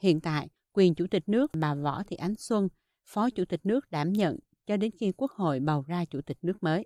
Hiện 0.01 0.21
tại, 0.21 0.49
quyền 0.73 0.95
Chủ 0.95 1.07
tịch 1.11 1.23
nước 1.29 1.51
bà 1.53 1.75
Võ 1.75 2.03
Thị 2.03 2.15
Ánh 2.15 2.35
Xuân, 2.35 2.67
Phó 3.05 3.29
Chủ 3.29 3.45
tịch 3.45 3.65
nước 3.65 3.91
đảm 3.91 4.13
nhận 4.13 4.39
cho 4.65 4.77
đến 4.77 4.91
khi 4.99 5.11
Quốc 5.17 5.31
hội 5.31 5.59
bầu 5.59 5.83
ra 5.87 6.05
Chủ 6.05 6.21
tịch 6.21 6.37
nước 6.41 6.63
mới. 6.63 6.85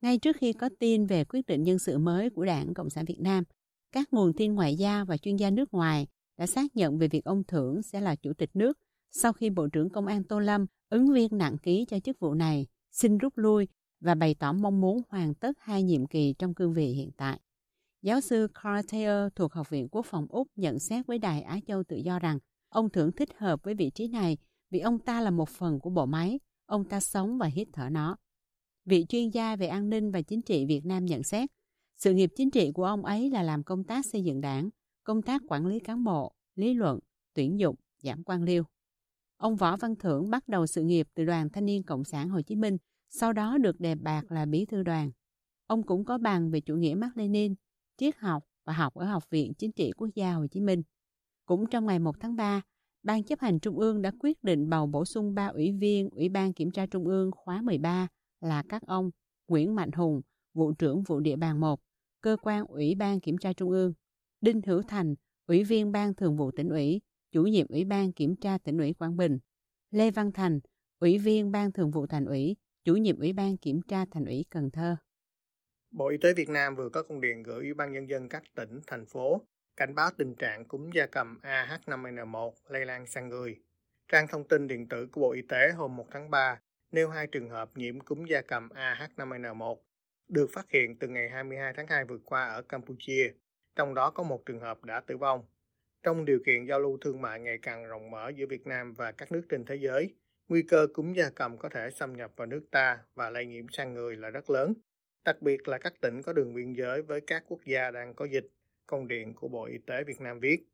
Ngay 0.00 0.18
trước 0.18 0.36
khi 0.36 0.52
có 0.52 0.68
tin 0.78 1.06
về 1.06 1.24
quyết 1.24 1.46
định 1.46 1.62
nhân 1.62 1.78
sự 1.78 1.98
mới 1.98 2.30
của 2.30 2.44
Đảng 2.44 2.74
Cộng 2.74 2.90
sản 2.90 3.04
Việt 3.04 3.20
Nam, 3.20 3.44
các 3.92 4.12
nguồn 4.12 4.32
tin 4.32 4.54
ngoại 4.54 4.76
giao 4.76 5.04
và 5.04 5.16
chuyên 5.16 5.36
gia 5.36 5.50
nước 5.50 5.74
ngoài 5.74 6.06
đã 6.38 6.46
xác 6.46 6.76
nhận 6.76 6.98
về 6.98 7.08
việc 7.08 7.24
ông 7.24 7.44
Thưởng 7.44 7.82
sẽ 7.82 8.00
là 8.00 8.16
Chủ 8.16 8.32
tịch 8.32 8.50
nước 8.54 8.78
sau 9.10 9.32
khi 9.32 9.50
Bộ 9.50 9.68
trưởng 9.68 9.90
Công 9.90 10.06
an 10.06 10.24
Tô 10.24 10.38
Lâm, 10.38 10.66
ứng 10.88 11.12
viên 11.12 11.38
nặng 11.38 11.58
ký 11.58 11.84
cho 11.88 12.00
chức 12.00 12.18
vụ 12.20 12.34
này, 12.34 12.66
xin 12.92 13.18
rút 13.18 13.32
lui 13.36 13.68
và 14.00 14.14
bày 14.14 14.34
tỏ 14.34 14.52
mong 14.52 14.80
muốn 14.80 15.02
hoàn 15.08 15.34
tất 15.34 15.56
hai 15.60 15.82
nhiệm 15.82 16.06
kỳ 16.06 16.34
trong 16.38 16.54
cương 16.54 16.74
vị 16.74 16.86
hiện 16.86 17.10
tại. 17.16 17.40
Giáo 18.02 18.20
sư 18.20 18.48
Carl 18.54 18.86
Thayer 18.88 19.32
thuộc 19.34 19.52
Học 19.52 19.70
viện 19.70 19.88
Quốc 19.88 20.06
phòng 20.06 20.26
Úc 20.28 20.48
nhận 20.56 20.78
xét 20.78 21.06
với 21.06 21.18
Đài 21.18 21.42
Á 21.42 21.58
Châu 21.66 21.82
tự 21.84 21.96
do 21.96 22.18
rằng 22.18 22.38
ông 22.68 22.90
Thưởng 22.90 23.12
thích 23.12 23.28
hợp 23.38 23.62
với 23.62 23.74
vị 23.74 23.90
trí 23.90 24.08
này 24.08 24.38
vì 24.70 24.80
ông 24.80 24.98
ta 24.98 25.20
là 25.20 25.30
một 25.30 25.48
phần 25.48 25.80
của 25.80 25.90
bộ 25.90 26.06
máy, 26.06 26.40
ông 26.66 26.84
ta 26.84 27.00
sống 27.00 27.38
và 27.38 27.46
hít 27.46 27.68
thở 27.72 27.88
nó. 27.90 28.16
Vị 28.86 29.06
chuyên 29.08 29.30
gia 29.30 29.56
về 29.56 29.66
an 29.66 29.90
ninh 29.90 30.10
và 30.10 30.22
chính 30.22 30.42
trị 30.42 30.64
Việt 30.66 30.84
Nam 30.84 31.04
nhận 31.04 31.22
xét, 31.22 31.50
sự 31.94 32.14
nghiệp 32.14 32.30
chính 32.36 32.50
trị 32.50 32.72
của 32.72 32.84
ông 32.84 33.04
ấy 33.04 33.30
là 33.30 33.42
làm 33.42 33.64
công 33.64 33.84
tác 33.84 34.06
xây 34.06 34.24
dựng 34.24 34.40
đảng, 34.40 34.70
công 35.04 35.22
tác 35.22 35.42
quản 35.48 35.66
lý 35.66 35.78
cán 35.80 36.04
bộ, 36.04 36.32
lý 36.54 36.74
luận, 36.74 36.98
tuyển 37.34 37.58
dụng, 37.58 37.76
giảm 38.02 38.24
quan 38.24 38.42
liêu. 38.42 38.64
Ông 39.36 39.56
Võ 39.56 39.76
Văn 39.76 39.96
Thưởng 39.96 40.30
bắt 40.30 40.48
đầu 40.48 40.66
sự 40.66 40.82
nghiệp 40.82 41.08
từ 41.14 41.24
Đoàn 41.24 41.50
Thanh 41.50 41.66
niên 41.66 41.82
Cộng 41.82 42.04
sản 42.04 42.28
Hồ 42.28 42.40
Chí 42.42 42.56
Minh, 42.56 42.76
sau 43.10 43.32
đó 43.32 43.58
được 43.58 43.80
đề 43.80 43.94
bạc 43.94 44.32
là 44.32 44.46
bí 44.46 44.66
thư 44.66 44.82
đoàn. 44.82 45.10
Ông 45.66 45.82
cũng 45.82 46.04
có 46.04 46.18
bằng 46.18 46.50
về 46.50 46.60
chủ 46.60 46.76
nghĩa 46.76 46.94
Mác 46.94 47.16
Lênin, 47.16 47.54
triết 47.96 48.16
học 48.16 48.42
và 48.64 48.72
học 48.72 48.94
ở 48.94 49.04
Học 49.06 49.30
viện 49.30 49.54
Chính 49.54 49.72
trị 49.72 49.92
Quốc 49.96 50.08
gia 50.14 50.32
Hồ 50.32 50.46
Chí 50.46 50.60
Minh. 50.60 50.82
Cũng 51.46 51.66
trong 51.66 51.86
ngày 51.86 51.98
1 51.98 52.20
tháng 52.20 52.36
3, 52.36 52.62
Ban 53.02 53.24
chấp 53.24 53.40
hành 53.40 53.60
Trung 53.60 53.78
ương 53.78 54.02
đã 54.02 54.12
quyết 54.18 54.44
định 54.44 54.68
bầu 54.68 54.86
bổ 54.86 55.04
sung 55.04 55.34
ba 55.34 55.46
ủy 55.46 55.72
viên 55.72 56.10
Ủy 56.10 56.28
ban 56.28 56.52
Kiểm 56.52 56.70
tra 56.70 56.86
Trung 56.86 57.06
ương 57.06 57.30
khóa 57.30 57.62
13 57.62 58.08
là 58.40 58.62
các 58.68 58.82
ông 58.86 59.10
Nguyễn 59.48 59.74
Mạnh 59.74 59.92
Hùng, 59.92 60.22
vụ 60.54 60.72
trưởng 60.72 61.02
vụ 61.02 61.20
địa 61.20 61.36
bàn 61.36 61.60
1, 61.60 61.80
cơ 62.20 62.36
quan 62.42 62.66
Ủy 62.66 62.94
ban 62.94 63.20
Kiểm 63.20 63.38
tra 63.38 63.52
Trung 63.52 63.70
ương, 63.70 63.92
Đinh 64.40 64.60
Hữu 64.66 64.82
Thành, 64.82 65.14
Ủy 65.46 65.64
viên 65.64 65.92
Ban 65.92 66.14
Thường 66.14 66.36
vụ 66.36 66.50
tỉnh 66.50 66.68
ủy, 66.68 67.00
chủ 67.32 67.42
nhiệm 67.42 67.66
Ủy 67.68 67.84
ban 67.84 68.12
Kiểm 68.12 68.36
tra 68.36 68.58
tỉnh 68.58 68.78
ủy 68.78 68.92
Quảng 68.92 69.16
Bình, 69.16 69.38
Lê 69.90 70.10
Văn 70.10 70.32
Thành, 70.32 70.60
Ủy 70.98 71.18
viên 71.18 71.52
Ban 71.52 71.72
Thường 71.72 71.90
vụ 71.90 72.06
Thành 72.06 72.24
ủy, 72.24 72.56
chủ 72.84 72.96
nhiệm 72.96 73.18
Ủy 73.18 73.32
ban 73.32 73.56
Kiểm 73.56 73.82
tra 73.82 74.04
Thành 74.10 74.24
ủy 74.24 74.44
Cần 74.50 74.70
Thơ. 74.70 74.96
Bộ 75.90 76.08
Y 76.08 76.16
tế 76.18 76.34
Việt 76.34 76.48
Nam 76.48 76.76
vừa 76.76 76.88
có 76.88 77.02
công 77.02 77.20
điện 77.20 77.42
gửi 77.42 77.64
Ủy 77.64 77.74
ban 77.74 77.92
Nhân 77.92 78.08
dân 78.08 78.28
các 78.28 78.42
tỉnh, 78.54 78.80
thành 78.86 79.06
phố 79.06 79.40
cảnh 79.76 79.94
báo 79.94 80.10
tình 80.18 80.34
trạng 80.34 80.64
cúm 80.64 80.90
gia 80.90 81.06
cầm 81.06 81.38
AH5N1 81.42 82.52
lây 82.68 82.86
lan 82.86 83.06
sang 83.06 83.28
người. 83.28 83.60
Trang 84.08 84.26
thông 84.28 84.48
tin 84.48 84.66
điện 84.68 84.88
tử 84.88 85.06
của 85.12 85.20
Bộ 85.20 85.32
Y 85.32 85.42
tế 85.42 85.72
hôm 85.72 85.96
1 85.96 86.06
tháng 86.10 86.30
3 86.30 86.60
nêu 86.92 87.08
hai 87.08 87.26
trường 87.26 87.50
hợp 87.50 87.70
nhiễm 87.74 88.00
cúm 88.00 88.24
gia 88.24 88.40
cầm 88.40 88.68
AH5N1 88.68 89.76
được 90.28 90.50
phát 90.52 90.70
hiện 90.70 90.98
từ 90.98 91.08
ngày 91.08 91.28
22 91.28 91.72
tháng 91.76 91.86
2 91.86 92.04
vừa 92.04 92.18
qua 92.24 92.46
ở 92.46 92.62
Campuchia, 92.62 93.32
trong 93.76 93.94
đó 93.94 94.10
có 94.10 94.22
một 94.22 94.46
trường 94.46 94.60
hợp 94.60 94.84
đã 94.84 95.00
tử 95.00 95.16
vong. 95.16 95.44
Trong 96.02 96.24
điều 96.24 96.38
kiện 96.46 96.64
giao 96.64 96.80
lưu 96.80 96.98
thương 97.00 97.20
mại 97.20 97.40
ngày 97.40 97.58
càng 97.62 97.86
rộng 97.86 98.10
mở 98.10 98.32
giữa 98.36 98.46
Việt 98.46 98.66
Nam 98.66 98.94
và 98.94 99.12
các 99.12 99.32
nước 99.32 99.42
trên 99.48 99.64
thế 99.64 99.76
giới, 99.76 100.14
nguy 100.48 100.62
cơ 100.62 100.86
cúm 100.94 101.12
gia 101.12 101.30
cầm 101.30 101.58
có 101.58 101.68
thể 101.68 101.90
xâm 101.90 102.16
nhập 102.16 102.32
vào 102.36 102.46
nước 102.46 102.62
ta 102.70 102.98
và 103.14 103.30
lây 103.30 103.46
nhiễm 103.46 103.66
sang 103.72 103.94
người 103.94 104.16
là 104.16 104.30
rất 104.30 104.50
lớn, 104.50 104.74
đặc 105.24 105.42
biệt 105.42 105.68
là 105.68 105.78
các 105.78 105.94
tỉnh 106.00 106.22
có 106.22 106.32
đường 106.32 106.54
biên 106.54 106.72
giới 106.72 107.02
với 107.02 107.20
các 107.20 107.44
quốc 107.46 107.60
gia 107.64 107.90
đang 107.90 108.14
có 108.14 108.24
dịch, 108.24 108.46
công 108.86 109.08
điện 109.08 109.34
của 109.34 109.48
Bộ 109.48 109.64
Y 109.64 109.78
tế 109.86 110.04
Việt 110.04 110.20
Nam 110.20 110.40
viết. 110.40 110.66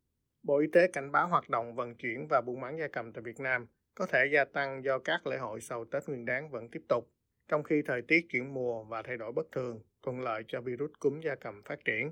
Bộ 0.43 0.57
Y 0.57 0.67
tế 0.67 0.87
cảnh 0.87 1.11
báo 1.11 1.27
hoạt 1.27 1.49
động 1.49 1.75
vận 1.75 1.95
chuyển 1.95 2.27
và 2.27 2.41
buôn 2.41 2.61
bán 2.61 2.77
gia 2.77 2.87
cầm 2.87 3.13
tại 3.13 3.21
Việt 3.21 3.39
Nam 3.39 3.67
có 3.95 4.05
thể 4.05 4.25
gia 4.33 4.45
tăng 4.45 4.83
do 4.83 4.99
các 4.99 5.27
lễ 5.27 5.37
hội 5.37 5.61
sau 5.61 5.85
Tết 5.85 6.07
Nguyên 6.07 6.25
đán 6.25 6.49
vẫn 6.49 6.69
tiếp 6.69 6.81
tục, 6.89 7.11
trong 7.47 7.63
khi 7.63 7.81
thời 7.85 8.01
tiết 8.01 8.25
chuyển 8.29 8.53
mùa 8.53 8.83
và 8.83 9.01
thay 9.01 9.17
đổi 9.17 9.31
bất 9.31 9.51
thường, 9.51 9.81
thuận 10.01 10.21
lợi 10.21 10.43
cho 10.47 10.61
virus 10.61 10.91
cúm 10.99 11.19
gia 11.21 11.35
cầm 11.35 11.63
phát 11.63 11.85
triển. 11.85 12.11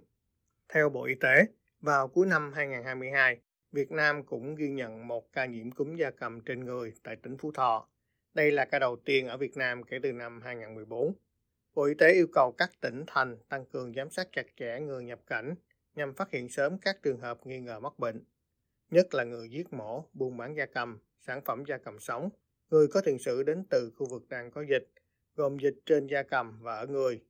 Theo 0.74 0.90
Bộ 0.90 1.04
Y 1.04 1.16
tế, 1.16 1.46
vào 1.82 2.08
cuối 2.08 2.28
năm 2.28 2.54
2022, 2.54 3.40
Việt 3.72 3.92
Nam 3.92 4.24
cũng 4.24 4.56
ghi 4.56 4.70
nhận 4.70 5.08
một 5.08 5.34
ca 5.34 5.46
nhiễm 5.46 5.72
cúm 5.72 5.96
gia 5.96 6.12
cầm 6.12 6.42
trên 6.42 6.66
người 6.66 6.94
tại 7.04 7.16
tỉnh 7.16 7.38
Phú 7.38 7.52
Thọ. 7.52 7.88
Đây 8.34 8.52
là 8.52 8.66
ca 8.66 8.80
đầu 8.80 8.96
tiên 9.06 9.28
ở 9.28 9.38
Việt 9.38 9.58
Nam 9.58 9.84
kể 9.84 10.00
từ 10.04 10.14
năm 10.14 10.42
2014. 10.42 11.14
Bộ 11.74 11.84
Y 11.84 11.94
tế 11.94 12.14
yêu 12.14 12.28
cầu 12.34 12.52
các 12.52 12.72
tỉnh 12.82 13.04
thành 13.08 13.38
tăng 13.50 13.66
cường 13.66 13.94
giám 13.94 14.10
sát 14.10 14.28
chặt 14.32 14.46
chẽ 14.58 14.80
người 14.80 15.04
nhập 15.04 15.20
cảnh 15.28 15.56
nhằm 15.96 16.14
phát 16.14 16.32
hiện 16.32 16.50
sớm 16.50 16.78
các 16.78 17.04
trường 17.04 17.20
hợp 17.20 17.46
nghi 17.46 17.60
ngờ 17.60 17.80
mắc 17.80 18.00
bệnh, 18.00 18.24
nhất 18.90 19.14
là 19.14 19.24
người 19.24 19.50
giết 19.50 19.74
mổ, 19.74 20.06
buôn 20.14 20.38
bán 20.38 20.56
gia 20.56 20.66
cầm, 20.66 21.00
sản 21.28 21.42
phẩm 21.46 21.64
gia 21.68 21.78
cầm 21.78 22.00
sống, 22.00 22.30
người 22.70 22.88
có 22.88 23.02
tiền 23.02 23.20
sử 23.20 23.44
đến 23.44 23.64
từ 23.70 23.92
khu 23.96 24.08
vực 24.10 24.30
đang 24.30 24.52
có 24.52 24.62
dịch, 24.70 24.92
gồm 25.36 25.58
dịch 25.60 25.76
trên 25.86 26.08
gia 26.08 26.24
cầm 26.24 26.60
và 26.62 26.76
ở 26.76 26.88
người. 26.88 27.22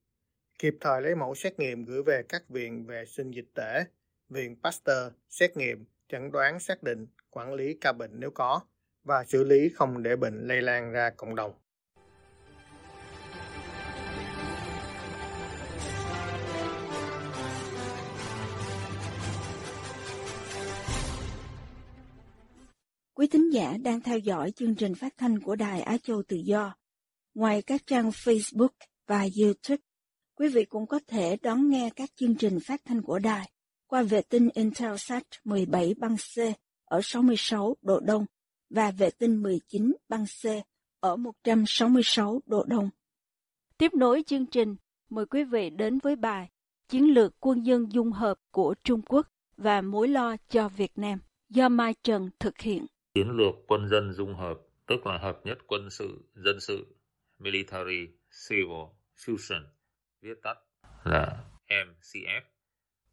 Kịp 0.60 0.76
thời 0.80 1.02
lấy 1.02 1.16
mẫu 1.16 1.36
xét 1.36 1.60
nghiệm 1.60 1.86
gửi 1.86 2.04
về 2.04 2.24
các 2.30 2.50
viện 2.50 2.86
vệ 2.86 3.06
sinh 3.06 3.32
dịch 3.32 3.54
tễ, 3.56 3.84
viện 4.30 4.56
Pasteur 4.64 5.14
xét 5.30 5.58
nghiệm, 5.58 5.86
chẩn 6.08 6.32
đoán 6.32 6.60
xác 6.60 6.84
định, 6.84 7.08
quản 7.30 7.54
lý 7.54 7.78
ca 7.82 7.94
bệnh 7.94 8.20
nếu 8.20 8.32
có 8.32 8.62
và 9.04 9.24
xử 9.24 9.44
lý 9.44 9.70
không 9.70 10.04
để 10.04 10.16
bệnh 10.16 10.48
lây 10.48 10.62
lan 10.62 10.92
ra 10.92 11.10
cộng 11.10 11.36
đồng. 11.36 11.54
Quý 23.22 23.28
thính 23.28 23.54
giả 23.54 23.78
đang 23.84 24.02
theo 24.02 24.18
dõi 24.18 24.52
chương 24.52 24.76
trình 24.76 24.96
phát 24.96 25.14
thanh 25.18 25.40
của 25.40 25.56
Đài 25.56 25.82
Á 25.82 25.98
Châu 25.98 26.24
Tự 26.28 26.38
Do. 26.38 26.76
Ngoài 27.34 27.62
các 27.62 27.82
trang 27.88 28.10
Facebook 28.10 28.70
và 29.08 29.28
YouTube, 29.42 29.84
quý 30.36 30.48
vị 30.48 30.66
cũng 30.66 30.88
có 30.88 31.00
thể 31.08 31.38
đón 31.42 31.70
nghe 31.70 31.90
các 31.96 32.10
chương 32.16 32.36
trình 32.36 32.60
phát 32.66 32.82
thanh 32.86 33.02
của 33.02 33.20
đài 33.20 33.52
qua 33.88 34.04
vệ 34.04 34.22
tinh 34.22 34.50
Intelsat 34.54 35.24
17 35.44 35.94
băng 35.98 36.18
C 36.18 36.40
ở 36.86 37.00
66 37.04 37.76
độ 37.82 38.00
Đông 38.00 38.26
và 38.70 38.92
vệ 38.92 39.10
tinh 39.10 39.44
19 39.44 39.94
băng 40.10 40.26
C 40.26 40.46
ở 41.00 41.16
166 41.16 42.42
độ 42.46 42.64
Đông. 42.64 42.90
Tiếp 43.78 43.94
nối 43.94 44.24
chương 44.28 44.46
trình, 44.46 44.76
mời 45.10 45.26
quý 45.26 45.44
vị 45.44 45.70
đến 45.70 46.00
với 46.00 46.16
bài 46.16 46.50
Chiến 46.90 47.14
lược 47.14 47.34
quân 47.40 47.66
dân 47.66 47.92
dung 47.92 48.12
hợp 48.12 48.38
của 48.52 48.76
Trung 48.84 49.02
Quốc 49.02 49.28
và 49.58 49.82
mối 49.82 50.08
lo 50.08 50.36
cho 50.50 50.70
Việt 50.70 50.92
Nam 50.96 51.20
do 51.50 51.70
Mai 51.70 51.94
Trần 52.04 52.30
thực 52.40 52.62
hiện. 52.62 52.86
Chiến 53.14 53.30
lược 53.30 53.56
quân 53.68 53.88
dân 53.88 54.14
dung 54.14 54.36
hợp, 54.36 54.60
tức 54.88 55.06
là 55.06 55.18
hợp 55.18 55.42
nhất 55.44 55.58
quân 55.68 55.90
sự, 55.90 56.22
dân 56.36 56.60
sự, 56.60 56.96
Military 57.40 58.08
Civil 58.50 58.86
Fusion, 59.16 59.64
viết 60.22 60.42
tắt 60.44 60.58
là 61.04 61.44
MCF, 61.68 62.42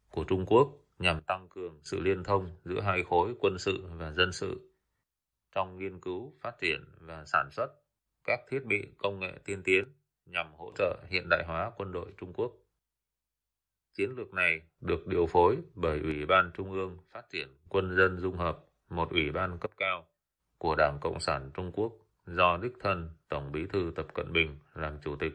của 0.09 0.23
Trung 0.23 0.45
Quốc 0.45 0.67
nhằm 0.99 1.21
tăng 1.21 1.47
cường 1.49 1.79
sự 1.83 1.99
liên 1.99 2.23
thông 2.23 2.57
giữa 2.63 2.81
hai 2.81 3.03
khối 3.03 3.35
quân 3.39 3.59
sự 3.59 3.87
và 3.97 4.11
dân 4.11 4.31
sự 4.31 4.69
trong 5.55 5.77
nghiên 5.77 5.99
cứu, 5.99 6.33
phát 6.41 6.53
triển 6.61 6.83
và 6.99 7.25
sản 7.25 7.49
xuất 7.51 7.67
các 8.23 8.39
thiết 8.49 8.65
bị 8.65 8.81
công 8.97 9.19
nghệ 9.19 9.31
tiên 9.45 9.61
tiến 9.63 9.83
nhằm 10.25 10.53
hỗ 10.53 10.71
trợ 10.77 11.03
hiện 11.09 11.29
đại 11.29 11.43
hóa 11.47 11.71
quân 11.77 11.91
đội 11.91 12.11
Trung 12.17 12.33
Quốc. 12.33 12.51
Chiến 13.93 14.09
lược 14.17 14.33
này 14.33 14.61
được 14.79 15.07
điều 15.07 15.25
phối 15.25 15.57
bởi 15.75 15.99
Ủy 15.99 16.25
ban 16.25 16.51
Trung 16.53 16.71
ương 16.71 16.97
Phát 17.11 17.29
triển 17.29 17.47
Quân 17.69 17.95
dân 17.95 18.19
Dung 18.19 18.37
hợp 18.37 18.68
một 18.89 19.09
ủy 19.11 19.31
ban 19.31 19.57
cấp 19.59 19.71
cao 19.77 20.07
của 20.57 20.75
Đảng 20.77 20.97
Cộng 21.01 21.19
sản 21.19 21.51
Trung 21.53 21.71
Quốc 21.71 21.93
do 22.25 22.57
đích 22.61 22.73
thân 22.79 23.09
Tổng 23.29 23.51
bí 23.51 23.65
thư 23.73 23.91
Tập 23.95 24.05
Cận 24.13 24.33
Bình 24.33 24.59
làm 24.73 24.99
chủ 25.01 25.15
tịch. 25.15 25.33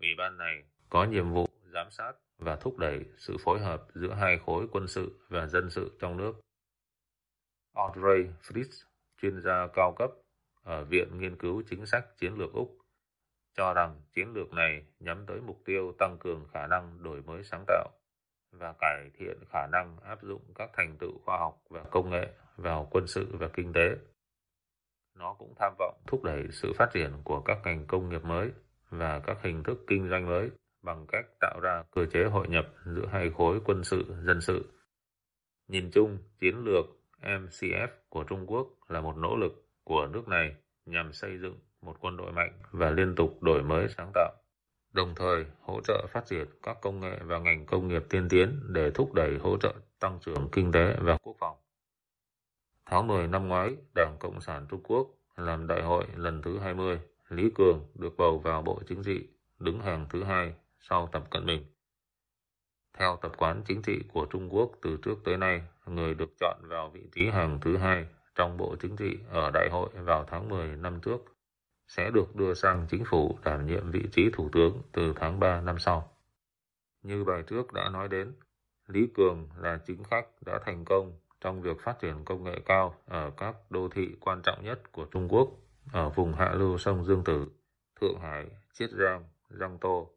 Ủy 0.00 0.08
ban 0.18 0.38
này 0.38 0.62
có 0.88 1.04
nhiệm 1.04 1.32
vụ 1.32 1.48
giám 1.74 1.90
sát 1.90 2.12
và 2.38 2.56
thúc 2.56 2.78
đẩy 2.78 3.04
sự 3.16 3.36
phối 3.44 3.60
hợp 3.60 3.86
giữa 3.94 4.14
hai 4.14 4.38
khối 4.46 4.66
quân 4.72 4.86
sự 4.86 5.26
và 5.28 5.46
dân 5.46 5.70
sự 5.70 5.96
trong 6.00 6.16
nước. 6.16 6.32
Audrey 7.74 8.26
Fritz, 8.42 8.84
chuyên 9.22 9.40
gia 9.40 9.66
cao 9.74 9.94
cấp 9.98 10.10
ở 10.62 10.84
Viện 10.84 11.18
Nghiên 11.18 11.36
cứu 11.36 11.62
Chính 11.70 11.86
sách 11.86 12.04
Chiến 12.18 12.34
lược 12.34 12.52
Úc, 12.52 12.78
cho 13.56 13.74
rằng 13.74 14.00
chiến 14.12 14.32
lược 14.32 14.52
này 14.52 14.86
nhắm 14.98 15.26
tới 15.26 15.40
mục 15.40 15.62
tiêu 15.64 15.92
tăng 15.98 16.16
cường 16.20 16.46
khả 16.52 16.66
năng 16.66 17.02
đổi 17.02 17.22
mới 17.22 17.44
sáng 17.44 17.64
tạo 17.66 17.90
và 18.58 18.74
cải 18.78 19.10
thiện 19.18 19.38
khả 19.50 19.66
năng 19.66 19.96
áp 20.04 20.22
dụng 20.22 20.42
các 20.54 20.70
thành 20.72 20.96
tựu 20.98 21.18
khoa 21.24 21.38
học 21.38 21.58
và 21.70 21.84
công 21.90 22.10
nghệ 22.10 22.28
vào 22.56 22.88
quân 22.90 23.06
sự 23.06 23.26
và 23.32 23.48
kinh 23.48 23.72
tế. 23.72 23.96
Nó 25.14 25.34
cũng 25.38 25.54
tham 25.58 25.72
vọng 25.78 25.94
thúc 26.06 26.22
đẩy 26.22 26.42
sự 26.50 26.72
phát 26.76 26.90
triển 26.92 27.12
của 27.24 27.40
các 27.40 27.58
ngành 27.64 27.86
công 27.86 28.08
nghiệp 28.08 28.24
mới 28.24 28.50
và 28.90 29.20
các 29.26 29.36
hình 29.42 29.62
thức 29.62 29.84
kinh 29.86 30.08
doanh 30.10 30.26
mới 30.26 30.50
bằng 30.82 31.06
cách 31.12 31.26
tạo 31.40 31.60
ra 31.60 31.82
cơ 31.90 32.06
chế 32.06 32.24
hội 32.24 32.48
nhập 32.48 32.66
giữa 32.84 33.06
hai 33.12 33.30
khối 33.30 33.60
quân 33.64 33.84
sự 33.84 34.14
dân 34.22 34.40
sự. 34.40 34.72
Nhìn 35.68 35.90
chung, 35.90 36.18
chiến 36.38 36.64
lược 36.64 36.84
MCF 37.22 37.88
của 38.08 38.24
Trung 38.24 38.46
Quốc 38.46 38.68
là 38.88 39.00
một 39.00 39.16
nỗ 39.16 39.36
lực 39.36 39.52
của 39.84 40.06
nước 40.06 40.28
này 40.28 40.56
nhằm 40.86 41.12
xây 41.12 41.38
dựng 41.38 41.58
một 41.82 41.96
quân 42.00 42.16
đội 42.16 42.32
mạnh 42.32 42.52
và 42.70 42.90
liên 42.90 43.14
tục 43.16 43.42
đổi 43.42 43.62
mới 43.62 43.88
sáng 43.88 44.10
tạo 44.14 44.32
đồng 44.94 45.14
thời 45.14 45.44
hỗ 45.60 45.80
trợ 45.80 46.06
phát 46.06 46.26
triển 46.26 46.46
các 46.62 46.76
công 46.80 47.00
nghệ 47.00 47.18
và 47.24 47.38
ngành 47.38 47.66
công 47.66 47.88
nghiệp 47.88 48.02
tiên 48.08 48.28
tiến 48.28 48.60
để 48.68 48.90
thúc 48.90 49.14
đẩy 49.14 49.38
hỗ 49.38 49.56
trợ 49.56 49.74
tăng 50.00 50.18
trưởng 50.20 50.48
kinh 50.52 50.72
tế 50.72 50.96
và 51.00 51.18
quốc 51.22 51.36
phòng. 51.38 51.56
Tháng 52.86 53.06
10 53.06 53.28
năm 53.28 53.48
ngoái, 53.48 53.76
Đảng 53.94 54.16
Cộng 54.20 54.40
sản 54.40 54.66
Trung 54.70 54.80
Quốc 54.82 55.08
làm 55.36 55.66
đại 55.66 55.82
hội 55.82 56.04
lần 56.16 56.42
thứ 56.42 56.58
20, 56.58 56.98
Lý 57.28 57.50
Cường 57.54 57.86
được 57.94 58.16
bầu 58.16 58.38
vào 58.38 58.62
Bộ 58.62 58.80
Chính 58.88 59.02
trị, 59.02 59.28
đứng 59.58 59.80
hàng 59.80 60.06
thứ 60.10 60.24
hai 60.24 60.54
sau 60.80 61.08
Tập 61.12 61.30
Cận 61.30 61.46
Bình. 61.46 61.64
Theo 62.98 63.18
tập 63.22 63.32
quán 63.36 63.62
chính 63.66 63.82
trị 63.82 64.00
của 64.12 64.26
Trung 64.30 64.48
Quốc 64.54 64.70
từ 64.82 64.98
trước 65.02 65.14
tới 65.24 65.36
nay, 65.36 65.62
người 65.86 66.14
được 66.14 66.30
chọn 66.40 66.60
vào 66.62 66.90
vị 66.90 67.02
trí 67.12 67.28
hàng 67.28 67.58
thứ 67.60 67.76
hai 67.76 68.06
trong 68.34 68.56
Bộ 68.56 68.76
Chính 68.80 68.96
trị 68.96 69.18
ở 69.30 69.50
đại 69.54 69.68
hội 69.70 69.90
vào 69.94 70.24
tháng 70.24 70.48
10 70.48 70.76
năm 70.76 71.00
trước 71.00 71.33
sẽ 71.86 72.10
được 72.10 72.36
đưa 72.36 72.54
sang 72.54 72.86
chính 72.90 73.04
phủ 73.04 73.38
đảm 73.44 73.66
nhiệm 73.66 73.90
vị 73.90 74.02
trí 74.12 74.30
thủ 74.32 74.48
tướng 74.52 74.82
từ 74.92 75.12
tháng 75.16 75.40
3 75.40 75.60
năm 75.60 75.78
sau. 75.78 76.10
Như 77.02 77.24
bài 77.24 77.42
trước 77.46 77.72
đã 77.72 77.90
nói 77.92 78.08
đến, 78.08 78.32
Lý 78.86 79.08
Cường 79.14 79.48
là 79.56 79.78
chính 79.86 80.04
khách 80.04 80.26
đã 80.46 80.58
thành 80.64 80.84
công 80.84 81.12
trong 81.40 81.62
việc 81.62 81.80
phát 81.80 81.98
triển 82.00 82.24
công 82.24 82.44
nghệ 82.44 82.60
cao 82.66 82.94
ở 83.06 83.30
các 83.36 83.56
đô 83.70 83.88
thị 83.88 84.16
quan 84.20 84.42
trọng 84.42 84.64
nhất 84.64 84.92
của 84.92 85.04
Trung 85.04 85.28
Quốc 85.28 85.48
ở 85.92 86.08
vùng 86.08 86.34
hạ 86.34 86.54
lưu 86.54 86.78
sông 86.78 87.04
Dương 87.04 87.24
Tử, 87.24 87.46
Thượng 88.00 88.20
Hải, 88.20 88.50
Chiết 88.72 88.90
Giang, 88.90 89.24
Giang 89.50 89.78
Tô. 89.78 90.10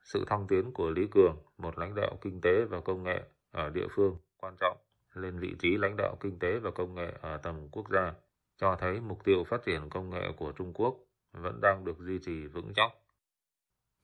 Sự 0.00 0.24
thăng 0.26 0.46
tiến 0.46 0.72
của 0.72 0.90
Lý 0.90 1.06
Cường, 1.10 1.36
một 1.58 1.78
lãnh 1.78 1.94
đạo 1.94 2.18
kinh 2.20 2.40
tế 2.40 2.64
và 2.64 2.80
công 2.80 3.02
nghệ 3.02 3.22
ở 3.50 3.70
địa 3.70 3.86
phương 3.90 4.16
quan 4.36 4.56
trọng, 4.60 4.76
lên 5.14 5.38
vị 5.38 5.56
trí 5.58 5.76
lãnh 5.76 5.96
đạo 5.96 6.16
kinh 6.20 6.38
tế 6.38 6.58
và 6.58 6.70
công 6.70 6.94
nghệ 6.94 7.12
ở 7.20 7.36
tầm 7.36 7.68
quốc 7.68 7.88
gia 7.90 8.12
cho 8.56 8.76
thấy 8.80 9.00
mục 9.00 9.24
tiêu 9.24 9.44
phát 9.44 9.62
triển 9.66 9.90
công 9.90 10.10
nghệ 10.10 10.32
của 10.36 10.52
Trung 10.52 10.72
Quốc 10.74 10.96
vẫn 11.32 11.60
đang 11.60 11.84
được 11.84 11.98
duy 11.98 12.18
trì 12.18 12.46
vững 12.46 12.72
chắc. 12.76 12.92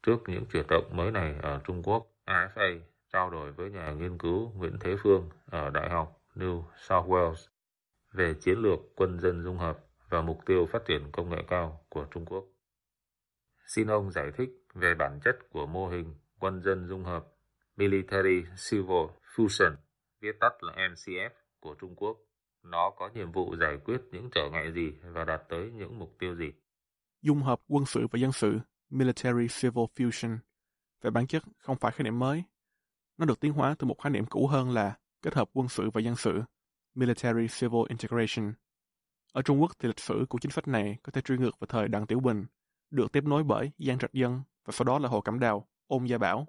Trước 0.03 0.19
những 0.27 0.45
chuyển 0.53 0.67
động 0.69 0.91
mới 0.97 1.11
này 1.11 1.35
ở 1.43 1.61
Trung 1.67 1.83
Quốc, 1.83 2.07
AFA 2.27 2.81
trao 3.13 3.31
đổi 3.31 3.53
với 3.53 3.71
nhà 3.71 3.93
nghiên 3.93 4.19
cứu 4.19 4.53
Nguyễn 4.57 4.77
Thế 4.81 4.97
Phương 5.03 5.29
ở 5.47 5.71
Đại 5.71 5.91
học 5.91 6.21
New 6.35 6.63
South 6.77 7.07
Wales 7.07 7.49
về 8.13 8.35
chiến 8.41 8.59
lược 8.59 8.79
quân 8.97 9.21
dân 9.21 9.43
dung 9.43 9.59
hợp 9.59 9.79
và 10.09 10.21
mục 10.21 10.39
tiêu 10.47 10.67
phát 10.67 10.83
triển 10.87 11.13
công 11.13 11.31
nghệ 11.31 11.43
cao 11.49 11.85
của 11.89 12.07
Trung 12.11 12.27
Quốc. 12.27 12.45
Xin 13.67 13.87
ông 13.87 14.11
giải 14.11 14.31
thích 14.37 14.51
về 14.75 14.95
bản 14.95 15.21
chất 15.25 15.39
của 15.51 15.67
mô 15.67 15.89
hình 15.89 16.15
quân 16.39 16.63
dân 16.63 16.87
dung 16.87 17.05
hợp 17.05 17.27
Military 17.77 18.43
Civil 18.71 19.07
Fusion, 19.35 19.75
viết 20.21 20.37
tắt 20.41 20.63
là 20.63 20.73
MCF 20.73 21.31
của 21.61 21.75
Trung 21.81 21.95
Quốc 21.97 22.19
nó 22.63 22.91
có 22.91 23.11
nhiệm 23.15 23.33
vụ 23.33 23.57
giải 23.61 23.79
quyết 23.85 24.01
những 24.13 24.31
trở 24.35 24.51
ngại 24.51 24.73
gì 24.75 24.93
và 25.03 25.25
đạt 25.25 25.43
tới 25.49 25.71
những 25.71 25.99
mục 25.99 26.17
tiêu 26.19 26.37
gì. 26.37 26.53
Dung 27.23 27.43
hợp 27.43 27.61
quân 27.69 27.87
sự 27.87 28.07
và 28.11 28.19
dân 28.19 28.33
sự, 28.33 28.59
Military 28.91 29.47
Civil 29.61 29.85
Fusion, 29.97 30.39
về 31.03 31.11
bản 31.11 31.27
chất 31.27 31.43
không 31.59 31.77
phải 31.77 31.93
khái 31.93 32.05
niệm 32.05 32.19
mới. 32.19 32.45
Nó 33.19 33.27
được 33.27 33.41
tiến 33.41 33.53
hóa 33.53 33.75
từ 33.79 33.87
một 33.87 33.97
khái 34.03 34.11
niệm 34.11 34.27
cũ 34.27 34.47
hơn 34.47 34.71
là 34.71 34.99
kết 35.23 35.35
hợp 35.35 35.51
quân 35.53 35.69
sự 35.69 35.91
và 35.91 36.01
dân 36.01 36.17
sự, 36.17 36.43
Military 36.95 37.47
Civil 37.61 37.83
Integration. 37.89 38.53
Ở 39.33 39.43
Trung 39.43 39.61
Quốc 39.61 39.73
thì 39.79 39.87
lịch 39.87 40.01
sử 40.01 40.27
của 40.29 40.39
chính 40.39 40.51
sách 40.51 40.69
này 40.69 40.99
có 41.03 41.13
thể 41.13 41.21
truy 41.21 41.37
ngược 41.37 41.59
vào 41.59 41.67
thời 41.67 41.89
Đặng 41.89 42.07
Tiểu 42.07 42.21
Bình, 42.21 42.47
được 42.91 43.13
tiếp 43.13 43.25
nối 43.25 43.43
bởi 43.43 43.71
Giang 43.79 43.99
Trạch 43.99 44.13
Dân 44.13 44.43
và 44.65 44.73
sau 44.73 44.85
đó 44.85 44.99
là 44.99 45.09
Hồ 45.09 45.21
Cẩm 45.21 45.39
Đào, 45.39 45.69
Ôn 45.87 46.05
Gia 46.05 46.19
Bảo. 46.19 46.47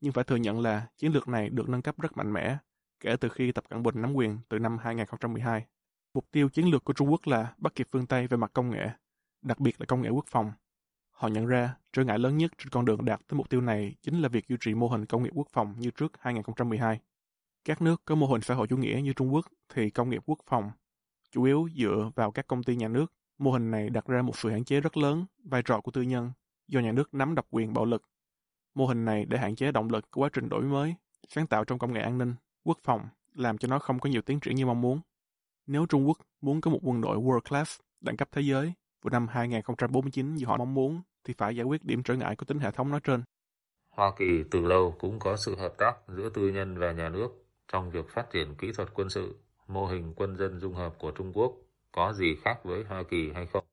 Nhưng 0.00 0.12
phải 0.12 0.24
thừa 0.24 0.36
nhận 0.36 0.60
là 0.60 0.86
chiến 0.96 1.12
lược 1.12 1.28
này 1.28 1.48
được 1.48 1.68
nâng 1.68 1.82
cấp 1.82 2.00
rất 2.00 2.16
mạnh 2.16 2.32
mẽ 2.32 2.58
kể 3.00 3.16
từ 3.16 3.28
khi 3.28 3.52
Tập 3.52 3.64
Cận 3.68 3.82
Bình 3.82 4.02
nắm 4.02 4.14
quyền 4.14 4.38
từ 4.48 4.58
năm 4.58 4.78
2012. 4.78 5.66
Mục 6.14 6.26
tiêu 6.30 6.48
chiến 6.48 6.70
lược 6.70 6.84
của 6.84 6.92
Trung 6.92 7.10
Quốc 7.10 7.20
là 7.26 7.54
bắt 7.58 7.74
kịp 7.74 7.88
phương 7.92 8.06
Tây 8.06 8.26
về 8.26 8.36
mặt 8.36 8.50
công 8.54 8.70
nghệ, 8.70 8.88
đặc 9.42 9.60
biệt 9.60 9.80
là 9.80 9.86
công 9.86 10.02
nghệ 10.02 10.08
quốc 10.08 10.24
phòng. 10.28 10.52
Họ 11.10 11.28
nhận 11.28 11.46
ra 11.46 11.74
trở 11.92 12.04
ngại 12.04 12.18
lớn 12.18 12.36
nhất 12.36 12.52
trên 12.58 12.68
con 12.68 12.84
đường 12.84 13.04
đạt 13.04 13.20
tới 13.28 13.36
mục 13.36 13.50
tiêu 13.50 13.60
này 13.60 13.94
chính 14.02 14.20
là 14.20 14.28
việc 14.28 14.48
duy 14.48 14.56
trì 14.60 14.74
mô 14.74 14.88
hình 14.88 15.06
công 15.06 15.22
nghiệp 15.22 15.32
quốc 15.34 15.48
phòng 15.52 15.74
như 15.78 15.90
trước 15.90 16.12
2012. 16.20 17.00
Các 17.64 17.82
nước 17.82 18.02
có 18.04 18.14
mô 18.14 18.26
hình 18.26 18.40
xã 18.40 18.54
hội 18.54 18.66
chủ 18.66 18.76
nghĩa 18.76 19.00
như 19.04 19.12
Trung 19.12 19.34
Quốc 19.34 19.46
thì 19.74 19.90
công 19.90 20.10
nghiệp 20.10 20.22
quốc 20.26 20.38
phòng 20.46 20.70
chủ 21.30 21.42
yếu 21.42 21.68
dựa 21.76 22.10
vào 22.14 22.30
các 22.30 22.46
công 22.46 22.62
ty 22.62 22.76
nhà 22.76 22.88
nước. 22.88 23.12
Mô 23.38 23.52
hình 23.52 23.70
này 23.70 23.90
đặt 23.90 24.06
ra 24.06 24.22
một 24.22 24.38
sự 24.38 24.50
hạn 24.50 24.64
chế 24.64 24.80
rất 24.80 24.96
lớn 24.96 25.24
vai 25.44 25.62
trò 25.62 25.80
của 25.80 25.90
tư 25.90 26.02
nhân 26.02 26.32
do 26.68 26.80
nhà 26.80 26.92
nước 26.92 27.14
nắm 27.14 27.34
độc 27.34 27.46
quyền 27.50 27.74
bạo 27.74 27.84
lực. 27.84 28.02
Mô 28.74 28.86
hình 28.86 29.04
này 29.04 29.24
để 29.24 29.38
hạn 29.38 29.54
chế 29.56 29.72
động 29.72 29.90
lực 29.90 30.10
của 30.10 30.20
quá 30.20 30.28
trình 30.32 30.48
đổi 30.48 30.62
mới, 30.62 30.94
sáng 31.28 31.46
tạo 31.46 31.64
trong 31.64 31.78
công 31.78 31.92
nghệ 31.92 32.00
an 32.00 32.18
ninh, 32.18 32.34
quốc 32.64 32.78
phòng, 32.82 33.08
làm 33.34 33.58
cho 33.58 33.68
nó 33.68 33.78
không 33.78 33.98
có 33.98 34.10
nhiều 34.10 34.22
tiến 34.22 34.40
triển 34.40 34.56
như 34.56 34.66
mong 34.66 34.80
muốn. 34.80 35.00
Nếu 35.66 35.86
Trung 35.86 36.08
Quốc 36.08 36.18
muốn 36.40 36.60
có 36.60 36.70
một 36.70 36.78
quân 36.82 37.00
đội 37.00 37.16
world 37.16 37.40
class, 37.40 37.80
đẳng 38.00 38.16
cấp 38.16 38.28
thế 38.32 38.42
giới, 38.42 38.72
vào 39.02 39.10
năm 39.10 39.28
2049 39.28 40.34
như 40.34 40.46
họ 40.46 40.56
mong 40.56 40.74
muốn, 40.74 41.00
thì 41.24 41.34
phải 41.38 41.56
giải 41.56 41.64
quyết 41.64 41.84
điểm 41.84 42.02
trở 42.02 42.14
ngại 42.14 42.36
của 42.36 42.44
tính 42.44 42.58
hệ 42.58 42.70
thống 42.70 42.90
nói 42.90 43.00
trên. 43.04 43.22
Hoa 43.90 44.12
Kỳ 44.18 44.44
từ 44.50 44.60
lâu 44.60 44.96
cũng 44.98 45.18
có 45.18 45.36
sự 45.36 45.56
hợp 45.56 45.74
tác 45.78 45.96
giữa 46.08 46.30
tư 46.34 46.48
nhân 46.48 46.78
và 46.78 46.92
nhà 46.92 47.08
nước 47.08 47.28
trong 47.72 47.90
việc 47.90 48.08
phát 48.08 48.30
triển 48.32 48.54
kỹ 48.54 48.72
thuật 48.76 48.88
quân 48.94 49.10
sự, 49.10 49.36
mô 49.66 49.86
hình 49.86 50.12
quân 50.16 50.36
dân 50.36 50.60
dung 50.60 50.74
hợp 50.74 50.94
của 50.98 51.10
Trung 51.10 51.32
Quốc 51.34 51.52
có 51.92 52.12
gì 52.12 52.36
khác 52.42 52.60
với 52.64 52.84
Hoa 52.84 53.02
Kỳ 53.10 53.32
hay 53.34 53.46
không? 53.46 53.64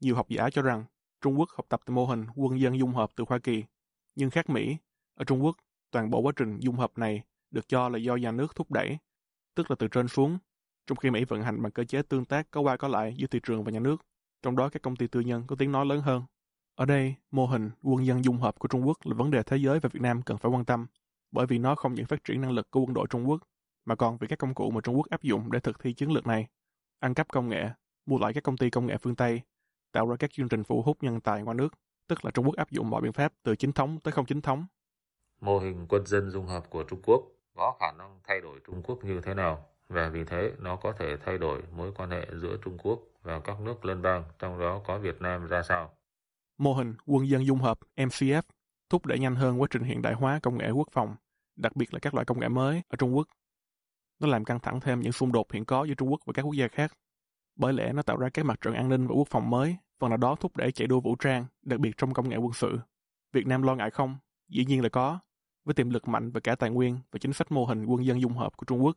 Nhiều 0.00 0.14
học 0.16 0.28
giả 0.28 0.50
cho 0.50 0.62
rằng 0.62 0.84
Trung 1.20 1.38
Quốc 1.38 1.48
học 1.50 1.66
tập 1.68 1.80
từ 1.86 1.94
mô 1.94 2.06
hình 2.06 2.26
quân 2.34 2.60
dân 2.60 2.78
dung 2.78 2.94
hợp 2.94 3.10
từ 3.16 3.24
Hoa 3.28 3.38
Kỳ, 3.38 3.64
nhưng 4.14 4.30
khác 4.30 4.50
Mỹ, 4.50 4.76
ở 5.14 5.24
Trung 5.24 5.44
Quốc, 5.44 5.56
toàn 5.90 6.10
bộ 6.10 6.20
quá 6.20 6.32
trình 6.36 6.58
dung 6.60 6.76
hợp 6.76 6.98
này 6.98 7.22
được 7.50 7.68
cho 7.68 7.88
là 7.88 7.98
do 7.98 8.16
nhà 8.16 8.32
nước 8.32 8.56
thúc 8.56 8.70
đẩy, 8.70 8.98
tức 9.54 9.70
là 9.70 9.76
từ 9.78 9.88
trên 9.88 10.08
xuống, 10.08 10.38
trong 10.86 10.96
khi 10.96 11.10
Mỹ 11.10 11.24
vận 11.24 11.42
hành 11.42 11.62
bằng 11.62 11.72
cơ 11.72 11.84
chế 11.84 12.02
tương 12.02 12.24
tác 12.24 12.50
có 12.50 12.60
qua 12.60 12.76
có 12.76 12.88
lại 12.88 13.14
giữa 13.16 13.26
thị 13.26 13.40
trường 13.42 13.64
và 13.64 13.72
nhà 13.72 13.80
nước, 13.80 14.06
trong 14.42 14.56
đó 14.56 14.68
các 14.68 14.82
công 14.82 14.96
ty 14.96 15.06
tư 15.06 15.20
nhân 15.20 15.46
có 15.46 15.56
tiếng 15.56 15.72
nói 15.72 15.86
lớn 15.86 16.00
hơn. 16.00 16.22
Ở 16.74 16.84
đây, 16.84 17.14
mô 17.30 17.46
hình 17.46 17.70
quân 17.82 18.06
dân 18.06 18.24
dung 18.24 18.38
hợp 18.38 18.58
của 18.58 18.68
Trung 18.68 18.86
Quốc 18.86 18.96
là 19.04 19.14
vấn 19.14 19.30
đề 19.30 19.42
thế 19.42 19.56
giới 19.56 19.80
và 19.80 19.88
Việt 19.92 20.00
Nam 20.02 20.22
cần 20.22 20.38
phải 20.38 20.50
quan 20.52 20.64
tâm, 20.64 20.86
bởi 21.30 21.46
vì 21.46 21.58
nó 21.58 21.74
không 21.74 21.94
những 21.94 22.06
phát 22.06 22.24
triển 22.24 22.40
năng 22.40 22.52
lực 22.52 22.70
của 22.70 22.80
quân 22.80 22.94
đội 22.94 23.06
Trung 23.10 23.28
Quốc, 23.28 23.42
mà 23.84 23.94
còn 23.94 24.18
vì 24.18 24.26
các 24.28 24.38
công 24.38 24.54
cụ 24.54 24.70
mà 24.70 24.80
Trung 24.80 24.96
Quốc 24.96 25.06
áp 25.10 25.22
dụng 25.22 25.52
để 25.52 25.60
thực 25.60 25.80
thi 25.80 25.92
chiến 25.92 26.12
lược 26.12 26.26
này, 26.26 26.46
ăn 26.98 27.14
cắp 27.14 27.28
công 27.28 27.48
nghệ, 27.48 27.70
mua 28.06 28.18
lại 28.18 28.32
các 28.32 28.42
công 28.42 28.56
ty 28.56 28.70
công 28.70 28.86
nghệ 28.86 28.96
phương 28.96 29.16
Tây, 29.16 29.40
tạo 29.92 30.08
ra 30.08 30.16
các 30.16 30.32
chương 30.32 30.48
trình 30.48 30.64
phụ 30.64 30.82
hút 30.82 31.02
nhân 31.02 31.20
tài 31.20 31.42
qua 31.42 31.54
nước, 31.54 31.74
tức 32.08 32.24
là 32.24 32.30
Trung 32.30 32.46
Quốc 32.46 32.56
áp 32.56 32.70
dụng 32.70 32.90
mọi 32.90 33.02
biện 33.02 33.12
pháp 33.12 33.32
từ 33.42 33.56
chính 33.56 33.72
thống 33.72 34.00
tới 34.00 34.12
không 34.12 34.26
chính 34.26 34.40
thống. 34.40 34.66
Mô 35.40 35.58
hình 35.58 35.86
quân 35.88 36.06
dân 36.06 36.30
dung 36.30 36.46
hợp 36.46 36.70
của 36.70 36.82
Trung 36.82 37.02
Quốc 37.02 37.22
có 37.56 37.76
khả 37.80 37.92
năng 37.98 38.20
thay 38.24 38.40
đổi 38.40 38.60
Trung 38.66 38.82
Quốc 38.82 39.04
như 39.04 39.20
thế 39.20 39.34
nào 39.34 39.66
và 39.88 40.08
vì 40.08 40.24
thế 40.24 40.52
nó 40.58 40.76
có 40.76 40.92
thể 40.92 41.16
thay 41.24 41.38
đổi 41.38 41.62
mối 41.76 41.92
quan 41.96 42.10
hệ 42.10 42.26
giữa 42.32 42.56
Trung 42.64 42.78
Quốc 42.78 43.00
và 43.22 43.40
các 43.40 43.60
nước 43.60 43.84
lân 43.84 44.02
bang, 44.02 44.24
trong 44.38 44.58
đó 44.60 44.80
có 44.86 44.98
Việt 44.98 45.20
Nam 45.20 45.46
ra 45.46 45.62
sao. 45.62 45.90
Mô 46.58 46.74
hình 46.74 46.94
quân 47.06 47.28
dân 47.28 47.46
dung 47.46 47.58
hợp 47.58 47.78
MCF 47.96 48.42
thúc 48.90 49.06
đẩy 49.06 49.18
nhanh 49.18 49.34
hơn 49.34 49.60
quá 49.60 49.68
trình 49.70 49.82
hiện 49.82 50.02
đại 50.02 50.14
hóa 50.14 50.40
công 50.42 50.58
nghệ 50.58 50.70
quốc 50.70 50.88
phòng, 50.92 51.16
đặc 51.56 51.76
biệt 51.76 51.94
là 51.94 52.00
các 52.02 52.14
loại 52.14 52.24
công 52.24 52.40
nghệ 52.40 52.48
mới 52.48 52.82
ở 52.88 52.96
Trung 52.96 53.16
Quốc. 53.16 53.28
Nó 54.20 54.28
làm 54.28 54.44
căng 54.44 54.60
thẳng 54.60 54.80
thêm 54.80 55.00
những 55.00 55.12
xung 55.12 55.32
đột 55.32 55.52
hiện 55.52 55.64
có 55.64 55.84
giữa 55.84 55.94
Trung 55.94 56.10
Quốc 56.10 56.20
và 56.26 56.32
các 56.32 56.42
quốc 56.42 56.54
gia 56.54 56.68
khác. 56.68 56.92
Bởi 57.56 57.72
lẽ 57.72 57.92
nó 57.92 58.02
tạo 58.02 58.16
ra 58.16 58.28
các 58.34 58.44
mặt 58.44 58.60
trận 58.60 58.74
an 58.74 58.88
ninh 58.88 59.06
và 59.06 59.14
quốc 59.14 59.28
phòng 59.30 59.50
mới, 59.50 59.76
phần 59.98 60.10
nào 60.10 60.16
đó 60.16 60.36
thúc 60.40 60.56
đẩy 60.56 60.72
chạy 60.72 60.88
đua 60.88 61.00
vũ 61.00 61.16
trang, 61.16 61.46
đặc 61.62 61.80
biệt 61.80 61.96
trong 61.96 62.14
công 62.14 62.28
nghệ 62.28 62.36
quân 62.36 62.52
sự. 62.52 62.78
Việt 63.32 63.46
Nam 63.46 63.62
lo 63.62 63.74
ngại 63.74 63.90
không? 63.90 64.16
Dĩ 64.48 64.64
nhiên 64.64 64.82
là 64.82 64.88
có. 64.88 65.18
Với 65.66 65.74
tiềm 65.74 65.90
lực 65.90 66.08
mạnh 66.08 66.30
và 66.30 66.40
cả 66.40 66.54
tài 66.54 66.70
nguyên 66.70 66.98
và 67.10 67.18
chính 67.18 67.32
sách 67.32 67.52
mô 67.52 67.64
hình 67.64 67.86
quân 67.86 68.06
dân 68.06 68.20
dung 68.20 68.32
hợp 68.32 68.56
của 68.56 68.64
Trung 68.64 68.84
Quốc, 68.84 68.96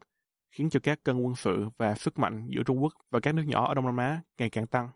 khiến 0.52 0.70
cho 0.70 0.80
các 0.84 1.04
cân 1.04 1.22
quân 1.22 1.36
sự 1.36 1.70
và 1.78 1.96
sức 1.96 2.20
mạnh 2.20 2.48
giữa 2.50 2.64
Trung 2.64 2.84
Quốc 2.84 2.94
và 3.12 3.20
các 3.20 3.36
nước 3.36 3.44
nhỏ 3.44 3.68
ở 3.68 3.74
Đông 3.74 3.86
Nam 3.86 3.98
Á 3.98 4.22
ngày 4.38 4.50
càng 4.50 4.68
tăng. 4.68 4.90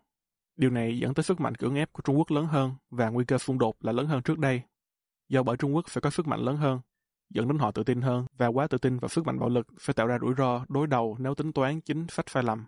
Điều 0.56 0.70
này 0.70 0.98
dẫn 0.98 1.14
tới 1.14 1.24
sức 1.24 1.40
mạnh 1.40 1.54
cưỡng 1.54 1.74
ép 1.74 1.92
của 1.92 2.02
Trung 2.02 2.18
Quốc 2.18 2.30
lớn 2.30 2.46
hơn 2.46 2.72
và 2.90 3.08
nguy 3.08 3.24
cơ 3.24 3.38
xung 3.38 3.58
đột 3.58 3.84
là 3.84 3.92
lớn 3.92 4.06
hơn 4.06 4.22
trước 4.22 4.38
đây. 4.38 4.62
Do 5.28 5.42
bởi 5.42 5.56
Trung 5.56 5.74
Quốc 5.74 5.90
sẽ 5.90 6.00
có 6.00 6.10
sức 6.10 6.26
mạnh 6.26 6.40
lớn 6.40 6.56
hơn, 6.56 6.80
dẫn 7.30 7.48
đến 7.48 7.58
họ 7.58 7.70
tự 7.70 7.82
tin 7.82 8.00
hơn 8.00 8.26
và 8.36 8.46
quá 8.46 8.66
tự 8.66 8.78
tin 8.78 8.98
vào 8.98 9.08
sức 9.08 9.26
mạnh 9.26 9.38
bạo 9.38 9.48
lực 9.48 9.66
sẽ 9.78 9.92
tạo 9.92 10.06
ra 10.06 10.18
rủi 10.20 10.34
ro 10.38 10.64
đối 10.68 10.86
đầu 10.86 11.16
nếu 11.18 11.34
tính 11.34 11.52
toán 11.52 11.80
chính 11.80 12.06
sách 12.08 12.30
sai 12.30 12.42
lầm. 12.42 12.64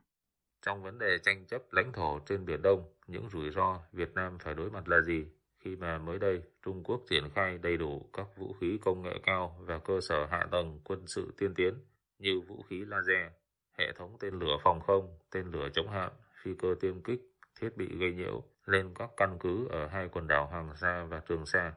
Trong 0.67 0.83
vấn 0.83 0.99
đề 0.99 1.19
tranh 1.23 1.47
chấp 1.47 1.63
lãnh 1.71 1.93
thổ 1.93 2.19
trên 2.19 2.45
Biển 2.45 2.63
Đông, 2.63 2.85
những 3.07 3.29
rủi 3.29 3.51
ro 3.51 3.81
Việt 3.93 4.15
Nam 4.15 4.39
phải 4.39 4.55
đối 4.55 4.71
mặt 4.71 4.89
là 4.89 5.01
gì? 5.01 5.27
Khi 5.67 5.77
mà 5.77 5.99
mới 5.99 6.19
đây 6.19 6.43
Trung 6.65 6.85
Quốc 6.85 7.01
triển 7.11 7.25
khai 7.35 7.59
đầy 7.59 7.77
đủ 7.77 8.11
các 8.13 8.27
vũ 8.37 8.55
khí 8.61 8.79
công 8.83 9.03
nghệ 9.03 9.21
cao 9.23 9.57
và 9.61 9.79
cơ 9.79 10.01
sở 10.09 10.27
hạ 10.31 10.47
tầng 10.51 10.81
quân 10.85 11.07
sự 11.07 11.35
tiên 11.39 11.55
tiến 11.55 11.75
như 12.19 12.41
vũ 12.41 12.63
khí 12.63 12.85
laser, 12.85 13.33
hệ 13.79 13.93
thống 13.99 14.17
tên 14.21 14.39
lửa 14.39 14.57
phòng 14.65 14.81
không, 14.81 15.19
tên 15.31 15.51
lửa 15.51 15.69
chống 15.73 15.91
hạm, 15.91 16.13
phi 16.43 16.51
cơ 16.59 16.75
tiêm 16.81 17.03
kích, 17.03 17.21
thiết 17.61 17.77
bị 17.77 17.99
gây 17.99 18.13
nhiễu 18.13 18.43
lên 18.67 18.95
các 18.95 19.11
căn 19.17 19.37
cứ 19.41 19.69
ở 19.69 19.87
hai 19.87 20.09
quần 20.09 20.27
đảo 20.27 20.47
Hoàng 20.47 20.77
Sa 20.77 21.07
và 21.11 21.21
Trường 21.29 21.47
Sa. 21.47 21.73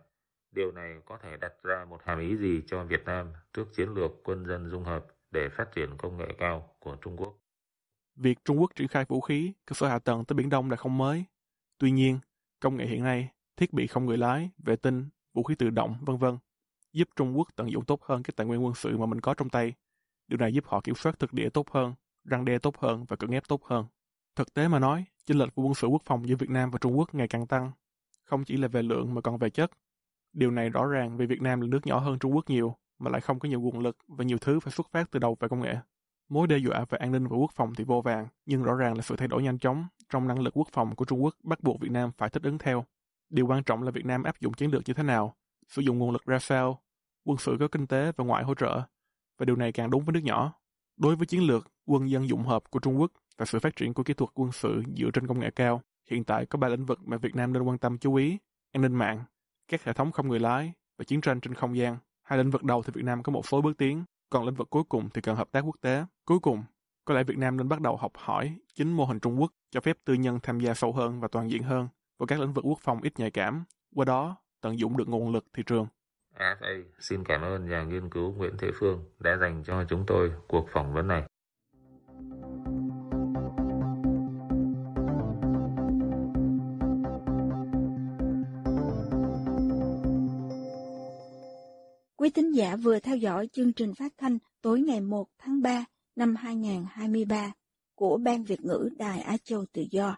Điều 0.52 0.72
này 0.72 0.96
có 1.06 1.18
thể 1.24 1.38
đặt 1.38 1.54
ra 1.64 1.86
một 1.90 2.02
hàm 2.04 2.20
ý 2.20 2.38
gì 2.38 2.62
cho 2.68 2.84
Việt 2.84 3.06
Nam 3.06 3.34
trước 3.54 3.66
chiến 3.76 3.90
lược 3.90 4.12
quân 4.24 4.46
dân 4.46 4.70
dung 4.70 4.84
hợp 4.84 5.06
để 5.32 5.50
phát 5.52 5.72
triển 5.76 5.98
công 5.98 6.18
nghệ 6.18 6.36
cao 6.38 6.76
của 6.80 6.98
Trung 7.02 7.18
Quốc? 7.18 7.38
Việc 8.16 8.46
Trung 8.46 8.62
Quốc 8.62 8.72
triển 8.76 8.88
khai 8.88 9.06
vũ 9.08 9.22
khí, 9.22 9.54
cơ 9.66 9.74
sở 9.74 9.88
hạ 9.88 10.00
tầng 10.00 10.26
tới 10.26 10.36
Biển 10.36 10.50
Đông 10.50 10.70
là 10.72 10.78
không 10.78 10.98
mới. 10.98 11.26
Tuy 11.78 11.92
nhiên, 11.92 12.20
công 12.60 12.78
nghệ 12.78 12.86
hiện 12.86 13.04
nay, 13.04 13.30
thiết 13.60 13.74
bị 13.74 13.88
không 13.88 14.06
người 14.06 14.18
lái, 14.18 14.50
vệ 14.58 14.76
tinh, 14.76 15.10
vũ 15.34 15.44
khí 15.44 15.56
tự 15.56 15.70
động, 15.70 15.98
vân 16.02 16.18
vân, 16.18 16.38
giúp 16.94 17.10
Trung 17.16 17.38
Quốc 17.38 17.48
tận 17.56 17.72
dụng 17.72 17.86
tốt 17.86 18.04
hơn 18.04 18.24
các 18.24 18.36
tài 18.36 18.48
nguyên 18.48 18.66
quân 18.66 18.74
sự 18.76 18.98
mà 18.98 19.06
mình 19.06 19.22
có 19.22 19.34
trong 19.34 19.50
tay. 19.50 19.74
Điều 20.28 20.38
này 20.38 20.54
giúp 20.54 20.64
họ 20.68 20.82
kiểm 20.82 20.96
soát 20.96 21.20
thực 21.20 21.34
địa 21.34 21.50
tốt 21.50 21.70
hơn, 21.72 21.94
răng 22.24 22.46
đe 22.46 22.60
tốt 22.60 22.78
hơn 22.78 23.06
và 23.08 23.16
cưỡng 23.16 23.32
ép 23.32 23.48
tốt 23.48 23.64
hơn. 23.64 23.86
Thực 24.36 24.54
tế 24.54 24.68
mà 24.68 24.80
nói, 24.80 25.06
chênh 25.26 25.38
lệch 25.38 25.56
của 25.56 25.64
quân 25.64 25.74
sự 25.74 25.88
quốc 25.88 26.02
phòng 26.06 26.28
giữa 26.28 26.36
Việt 26.36 26.50
Nam 26.50 26.72
và 26.72 26.78
Trung 26.82 26.98
Quốc 26.98 27.16
ngày 27.16 27.28
càng 27.28 27.48
tăng, 27.48 27.72
không 28.24 28.44
chỉ 28.44 28.58
là 28.58 28.68
về 28.68 28.84
lượng 28.84 29.14
mà 29.14 29.22
còn 29.22 29.38
về 29.38 29.50
chất. 29.50 29.72
Điều 30.34 30.52
này 30.52 30.70
rõ 30.70 30.86
ràng 30.86 31.18
vì 31.18 31.26
Việt 31.26 31.42
Nam 31.42 31.62
là 31.62 31.68
nước 31.68 31.88
nhỏ 31.88 32.00
hơn 32.00 32.20
Trung 32.20 32.36
Quốc 32.36 32.50
nhiều, 32.50 32.76
mà 33.00 33.12
lại 33.12 33.22
không 33.22 33.40
có 33.40 33.50
nhiều 33.50 33.62
nguồn 33.62 33.80
lực 33.80 33.98
và 34.08 34.24
nhiều 34.24 34.38
thứ 34.38 34.60
phải 34.60 34.74
xuất 34.74 34.88
phát 34.92 35.12
từ 35.12 35.20
đầu 35.20 35.38
về 35.40 35.48
công 35.48 35.62
nghệ. 35.62 35.76
Mối 36.30 36.48
đe 36.48 36.58
dọa 36.58 36.86
về 36.90 36.98
an 36.98 37.12
ninh 37.12 37.28
và 37.28 37.38
quốc 37.38 37.52
phòng 37.56 37.76
thì 37.76 37.84
vô 37.84 38.02
vàng, 38.02 38.28
nhưng 38.46 38.64
rõ 38.64 38.76
ràng 38.76 38.96
là 38.96 39.02
sự 39.02 39.16
thay 39.16 39.28
đổi 39.28 39.44
nhanh 39.44 39.60
chóng 39.60 39.88
trong 40.10 40.28
năng 40.28 40.40
lực 40.40 40.58
quốc 40.58 40.68
phòng 40.72 40.96
của 40.96 41.06
Trung 41.06 41.24
Quốc 41.24 41.36
bắt 41.44 41.64
buộc 41.64 41.80
Việt 41.80 41.92
Nam 41.92 42.12
phải 42.18 42.30
thích 42.30 42.44
ứng 42.44 42.58
theo. 42.58 42.86
Điều 43.30 43.48
quan 43.48 43.64
trọng 43.64 43.84
là 43.84 43.92
Việt 43.92 44.06
Nam 44.06 44.24
áp 44.24 44.40
dụng 44.40 44.54
chiến 44.54 44.72
lược 44.72 44.84
như 44.86 44.94
thế 44.94 45.04
nào, 45.04 45.36
sử 45.68 45.82
dụng 45.82 45.98
nguồn 45.98 46.12
lực 46.12 46.26
ra 46.26 46.40
sao, 46.40 46.82
quân 47.26 47.38
sự 47.38 47.58
có 47.60 47.68
kinh 47.68 47.88
tế 47.88 48.12
và 48.18 48.26
ngoại 48.26 48.44
hỗ 48.44 48.56
trợ, 48.56 48.82
và 49.38 49.46
điều 49.46 49.56
này 49.56 49.72
càng 49.72 49.90
đúng 49.90 50.06
với 50.06 50.14
nước 50.14 50.24
nhỏ. 50.24 50.54
Đối 50.98 51.16
với 51.16 51.26
chiến 51.26 51.48
lược 51.48 51.68
quân 51.86 52.10
dân 52.10 52.30
dụng 52.30 52.44
hợp 52.44 52.64
của 52.70 52.80
Trung 52.80 53.00
Quốc 53.00 53.12
và 53.38 53.46
sự 53.46 53.60
phát 53.60 53.76
triển 53.76 53.94
của 53.94 54.04
kỹ 54.04 54.14
thuật 54.14 54.30
quân 54.34 54.52
sự 54.52 54.84
dựa 54.98 55.10
trên 55.14 55.28
công 55.28 55.40
nghệ 55.40 55.52
cao, 55.52 55.82
hiện 56.10 56.24
tại 56.24 56.46
có 56.46 56.60
ba 56.60 56.68
lĩnh 56.68 56.86
vực 56.86 57.00
mà 57.06 57.18
Việt 57.18 57.36
Nam 57.36 57.54
nên 57.54 57.64
quan 57.64 57.78
tâm 57.78 57.98
chú 57.98 58.16
ý, 58.16 58.38
an 58.72 58.82
ninh 58.82 58.96
mạng, 58.96 59.24
các 59.68 59.84
hệ 59.84 59.94
thống 59.94 60.12
không 60.12 60.28
người 60.28 60.40
lái 60.40 60.74
và 60.98 61.06
chiến 61.06 61.22
tranh 61.22 61.40
trên 61.40 61.54
không 61.54 61.78
gian. 61.78 61.98
Hai 62.24 62.38
lĩnh 62.38 62.52
vực 62.52 62.64
đầu 62.64 62.84
thì 62.84 62.92
Việt 62.96 63.06
Nam 63.06 63.24
có 63.24 63.32
một 63.32 63.48
số 63.48 63.62
bước 63.62 63.78
tiến, 63.78 64.04
còn 64.30 64.46
lĩnh 64.46 64.56
vực 64.56 64.70
cuối 64.70 64.84
cùng 64.90 65.10
thì 65.14 65.22
cần 65.22 65.36
hợp 65.36 65.52
tác 65.52 65.62
quốc 65.62 65.76
tế. 65.82 66.06
Cuối 66.26 66.40
cùng, 66.40 66.64
có 67.06 67.14
lẽ 67.14 67.24
Việt 67.24 67.38
Nam 67.38 67.58
nên 67.58 67.70
bắt 67.70 67.82
đầu 67.82 67.98
học 67.98 68.12
hỏi 68.16 68.56
chính 68.76 68.94
mô 68.94 69.06
hình 69.06 69.20
Trung 69.20 69.42
Quốc 69.42 69.52
cho 69.72 69.82
phép 69.82 69.98
tư 70.06 70.14
nhân 70.14 70.40
tham 70.44 70.60
gia 70.60 70.74
sâu 70.74 70.94
hơn 70.94 71.20
và 71.20 71.28
toàn 71.28 71.52
diện 71.52 71.64
hơn 71.64 71.88
vào 72.20 72.28
các 72.28 72.40
lĩnh 72.40 72.54
vực 72.54 72.66
quốc 72.66 72.80
phòng 72.82 73.02
ít 73.02 73.20
nhạy 73.20 73.32
cảm, 73.32 73.64
qua 73.96 74.06
đó 74.06 74.38
tận 74.62 74.80
dụng 74.80 74.98
được 74.98 75.08
nguồn 75.08 75.32
lực 75.32 75.46
thị 75.54 75.64
trường. 75.66 75.88
FA 76.38 76.84
xin 77.00 77.24
cảm 77.24 77.42
ơn 77.42 77.70
nhà 77.70 77.84
nghiên 77.84 78.10
cứu 78.10 78.34
Nguyễn 78.34 78.54
Thế 78.58 78.68
Phương 78.80 79.04
đã 79.20 79.38
dành 79.42 79.64
cho 79.66 79.84
chúng 79.90 80.04
tôi 80.08 80.32
cuộc 80.48 80.68
phỏng 80.74 80.94
vấn 80.94 81.08
này. 81.08 81.24
Quý 92.16 92.30
thính 92.30 92.52
giả 92.52 92.76
vừa 92.76 93.00
theo 93.00 93.16
dõi 93.16 93.48
chương 93.48 93.74
trình 93.74 93.94
phát 94.00 94.14
thanh 94.18 94.38
tối 94.62 94.82
ngày 94.82 95.02
1 95.02 95.28
tháng 95.38 95.62
3 95.62 95.86
năm 96.16 96.36
2023 96.36 97.52
của 97.96 98.18
Ban 98.18 98.44
Việt 98.44 98.62
ngữ 98.62 98.90
Đài 98.98 99.22
Á 99.22 99.38
Châu 99.44 99.66
Tự 99.74 99.86
Do. 99.92 100.18